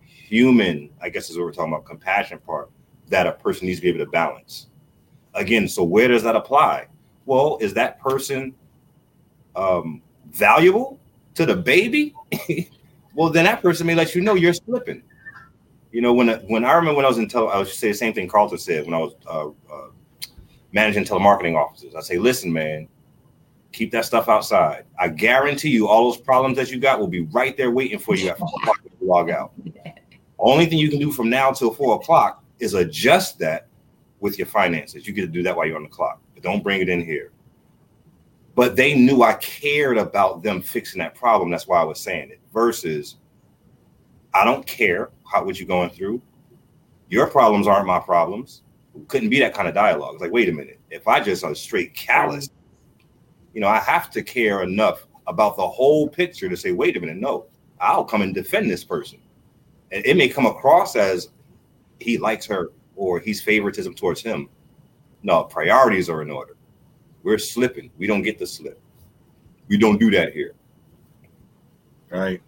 [0.00, 2.70] human, I guess is what we're talking about, compassion part
[3.08, 4.68] that a person needs to be able to balance.
[5.34, 6.88] Again, so where does that apply?
[7.26, 8.54] Well, is that person
[9.56, 10.98] um valuable
[11.38, 12.14] to the baby?
[13.14, 15.02] well, then that person may let you know you're slipping.
[15.92, 17.94] You know, when when I remember when I was in tele, I was say the
[17.94, 19.88] same thing Karlton said when I was uh, uh,
[20.72, 21.94] managing telemarketing offices.
[21.94, 22.88] I say, listen, man,
[23.72, 24.84] keep that stuff outside.
[24.98, 28.14] I guarantee you, all those problems that you got will be right there waiting for
[28.14, 29.52] you at four o'clock when you log out.
[30.38, 33.68] Only thing you can do from now till four o'clock is adjust that
[34.20, 35.06] with your finances.
[35.06, 37.04] You get to do that while you're on the clock, but don't bring it in
[37.04, 37.30] here.
[38.58, 41.48] But they knew I cared about them fixing that problem.
[41.48, 42.40] That's why I was saying it.
[42.52, 43.18] Versus,
[44.34, 46.20] I don't care how what you're going through.
[47.08, 48.62] Your problems aren't my problems.
[49.06, 50.14] Couldn't be that kind of dialogue.
[50.14, 50.80] It's like, wait a minute.
[50.90, 52.50] If I just are straight callous,
[53.54, 57.00] you know, I have to care enough about the whole picture to say, wait a
[57.00, 57.46] minute, no,
[57.80, 59.20] I'll come and defend this person.
[59.92, 61.28] And it may come across as
[62.00, 64.48] he likes her or he's favoritism towards him.
[65.22, 66.57] No, priorities are in order.
[67.28, 67.90] We're slipping.
[67.98, 68.80] We don't get to slip.
[69.68, 70.54] We don't do that here.
[72.10, 72.40] right?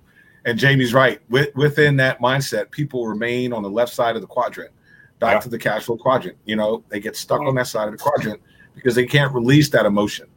[0.47, 1.21] And Jamie's right.
[1.29, 4.71] With, within that mindset, people remain on the left side of the quadrant,
[5.19, 5.41] back Yeah.
[5.41, 6.39] to the cash flow quadrant.
[6.47, 8.41] You know, they get stuck on that side of the quadrant
[8.75, 10.29] because they can't release that emotion.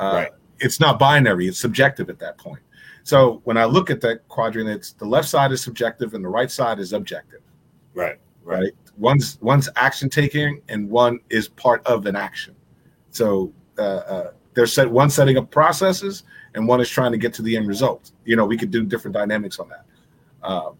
[0.00, 0.30] Uh, Right.
[0.58, 2.58] It's not binary; it's subjective at that point.
[3.04, 6.28] So when I look at that quadrant, it's the left side is subjective and the
[6.28, 7.42] right side is objective.
[7.94, 8.18] Right.
[8.42, 8.72] Right.
[8.96, 12.56] One's one's action taking and one is part of an action.
[13.10, 16.24] So uh, uh, they're set one setting up processes
[16.54, 18.12] and one is trying to get to the end result.
[18.24, 19.84] You know, we could do different dynamics on that.
[20.42, 20.76] Um,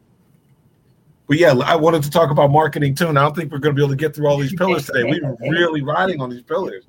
[1.29, 3.75] but yeah, I wanted to talk about marketing too, and I don't think we're going
[3.75, 5.05] to be able to get through all these pillars today.
[5.05, 6.87] We were really riding on these pillars.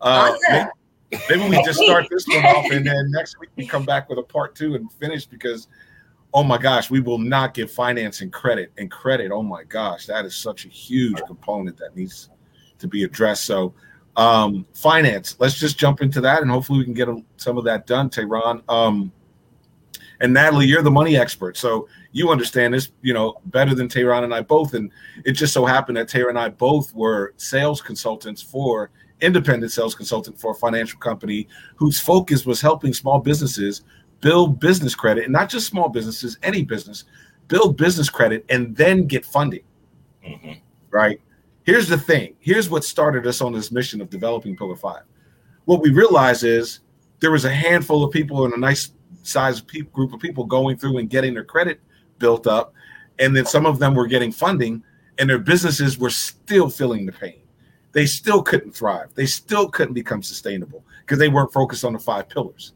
[0.00, 0.68] Uh, Awesome.
[1.10, 4.10] maybe, maybe we just start this one off, and then next week we come back
[4.10, 5.68] with a part two and finish because,
[6.34, 9.32] oh my gosh, we will not give financing credit and credit.
[9.32, 12.28] Oh my gosh, that is such a huge component that needs
[12.78, 13.44] to be addressed.
[13.44, 13.72] So
[14.18, 15.36] um, finance.
[15.38, 18.10] Let's just jump into that, and hopefully we can get a, some of that done,
[18.10, 18.62] Tehrann.
[18.68, 19.10] Um,
[20.20, 24.24] and Natalie, you're the money expert, so you understand this, you know, better than Tehrann
[24.24, 24.74] and I both.
[24.74, 24.90] And
[25.24, 28.90] it just so happened that Tehrann and I both were sales consultants for
[29.20, 31.46] independent sales consultant for a financial company
[31.76, 33.82] whose focus was helping small businesses
[34.20, 37.04] build business credit, and not just small businesses, any business,
[37.46, 39.62] build business credit and then get funding
[40.26, 40.60] Mhm.
[40.90, 41.20] right?
[41.68, 42.34] Here's the thing.
[42.38, 45.02] Here's what started us on this mission of developing Pillar Five.
[45.66, 46.80] What we realized is
[47.20, 48.92] there was a handful of people and a nice
[49.22, 51.78] size pe- group of people going through and getting their credit
[52.18, 52.72] built up,
[53.18, 54.82] and then some of them were getting funding,
[55.18, 57.42] and their businesses were still feeling the pain.
[57.92, 59.08] They still couldn't thrive.
[59.14, 62.72] They still couldn't become sustainable because they weren't focused on the five pillars.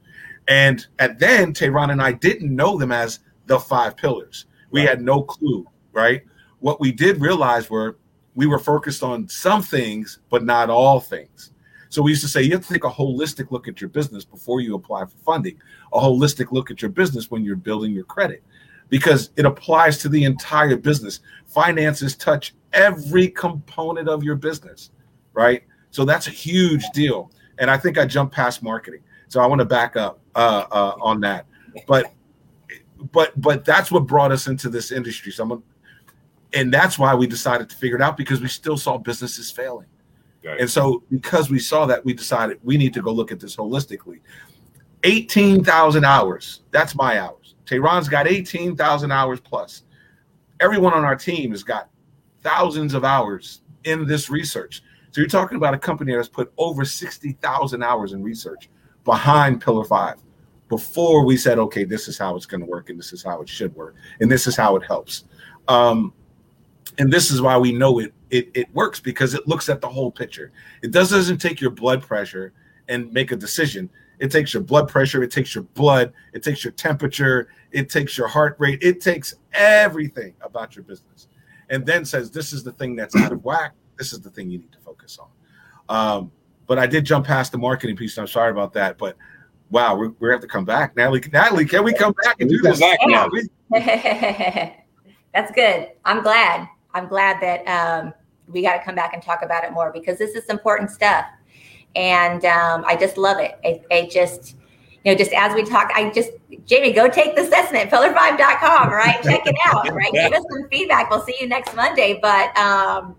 [0.48, 4.44] And at then, Tehrann and I didn't know them as the five pillars.
[4.70, 4.90] We Right.
[4.90, 6.24] had no clue, right?
[6.58, 7.96] What we did realize were
[8.34, 11.52] we were focused on some things, but not all things.
[11.88, 14.24] So we used to say you have to take a holistic look at your business
[14.24, 15.58] before you apply for funding,
[15.92, 18.42] a holistic look at your business when you're building your credit,
[18.88, 21.20] because it applies to the entire business.
[21.46, 24.90] Finances touch every component of your business,
[25.34, 25.64] right?
[25.90, 27.30] So that's a huge deal.
[27.58, 30.94] And I think I jumped past marketing, so I want to back up uh, uh,
[30.98, 31.44] on that.
[31.86, 32.12] But
[33.12, 35.32] but but that's what brought us into this industry.
[35.32, 35.62] So I'm gonna-
[36.54, 39.86] and that's why we decided to figure it out because we still saw businesses failing.
[40.44, 40.60] Right.
[40.60, 43.56] And so, because we saw that, we decided we need to go look at this
[43.56, 44.20] holistically.
[45.04, 46.62] 18,000 hours.
[46.70, 47.54] That's my hours.
[47.64, 49.82] Tehrann's got 18,000 hours plus.
[50.60, 51.88] Everyone on our team has got
[52.42, 54.82] thousands of hours in this research.
[55.10, 58.68] So you're talking about a company that's put over 60,000 hours in research
[59.04, 60.16] behind Pillar 5
[60.68, 63.42] before we said, okay, this is how it's going to work and this is how
[63.42, 65.24] it should work and this is how it helps.
[65.68, 66.14] Um,
[66.98, 69.88] and this is why we know it, it it works because it looks at the
[69.88, 70.52] whole picture.
[70.82, 72.52] It does, doesn't take your blood pressure
[72.88, 73.88] and make a decision.
[74.18, 78.16] It takes your blood pressure, it takes your blood, it takes your temperature, it takes
[78.16, 81.26] your heart rate, it takes everything about your business,
[81.70, 83.72] and then says this is the thing that's out of whack.
[83.98, 85.28] This is the thing you need to focus on.
[85.88, 86.32] Um,
[86.66, 88.16] but I did jump past the marketing piece.
[88.16, 89.16] I'm sorry about that, but
[89.70, 91.22] wow, we're, we have to come back, Natalie.
[91.32, 92.78] Natalie, can we come back and do this?
[92.78, 93.28] Back now.
[95.34, 95.88] That's good.
[96.04, 96.68] I'm glad.
[96.94, 98.14] I'm glad that um,
[98.46, 101.26] we got to come back and talk about it more because this is important stuff,
[101.94, 103.58] and um, I just love it.
[103.64, 104.56] I, I, just,
[105.04, 106.30] you know, just as we talk, I just
[106.66, 109.22] Jamie, go take the assessment, pillar5.com, right?
[109.22, 110.12] Check it out, right?
[110.12, 111.10] Give us some feedback.
[111.10, 112.56] We'll see you next Monday, but.
[112.56, 113.16] Um,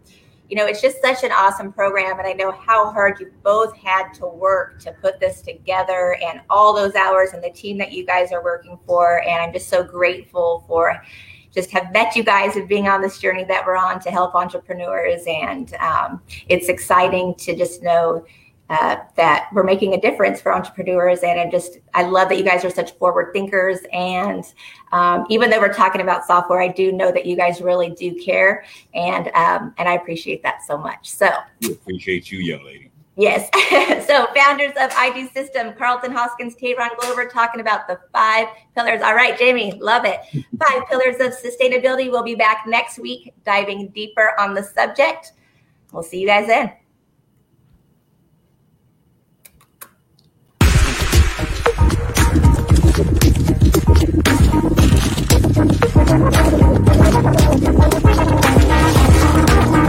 [0.50, 2.20] you know, it's just such an awesome program.
[2.20, 6.42] And I know how hard you both had to work to put this together and
[6.48, 9.24] all those hours and the team that you guys are working for.
[9.24, 11.02] And I'm just so grateful for
[11.54, 14.36] just have met you guys and being on this journey that we're on to help
[14.36, 15.24] entrepreneurs.
[15.28, 18.26] And um, it's exciting to just know
[18.70, 21.20] uh, that we're making a difference for entrepreneurs.
[21.22, 23.80] And I just, I love that you guys are such forward thinkers.
[23.92, 24.44] And
[24.92, 28.16] um, even though we're talking about software, I do know that you guys really do
[28.16, 31.10] care, and um, and I appreciate that so much.
[31.10, 31.30] So
[31.62, 32.93] we appreciate you, young lady.
[33.16, 33.50] Yes.
[34.08, 39.02] so founders of iDo System, Karlton Hoskins, Tehrann Glover, talking about the five pillars.
[39.02, 40.20] All right, Jamie, love it.
[40.60, 42.10] Five pillars of sustainability.
[42.10, 45.34] We'll be back next week, diving deeper on the subject.
[45.92, 46.74] We'll see you guys then.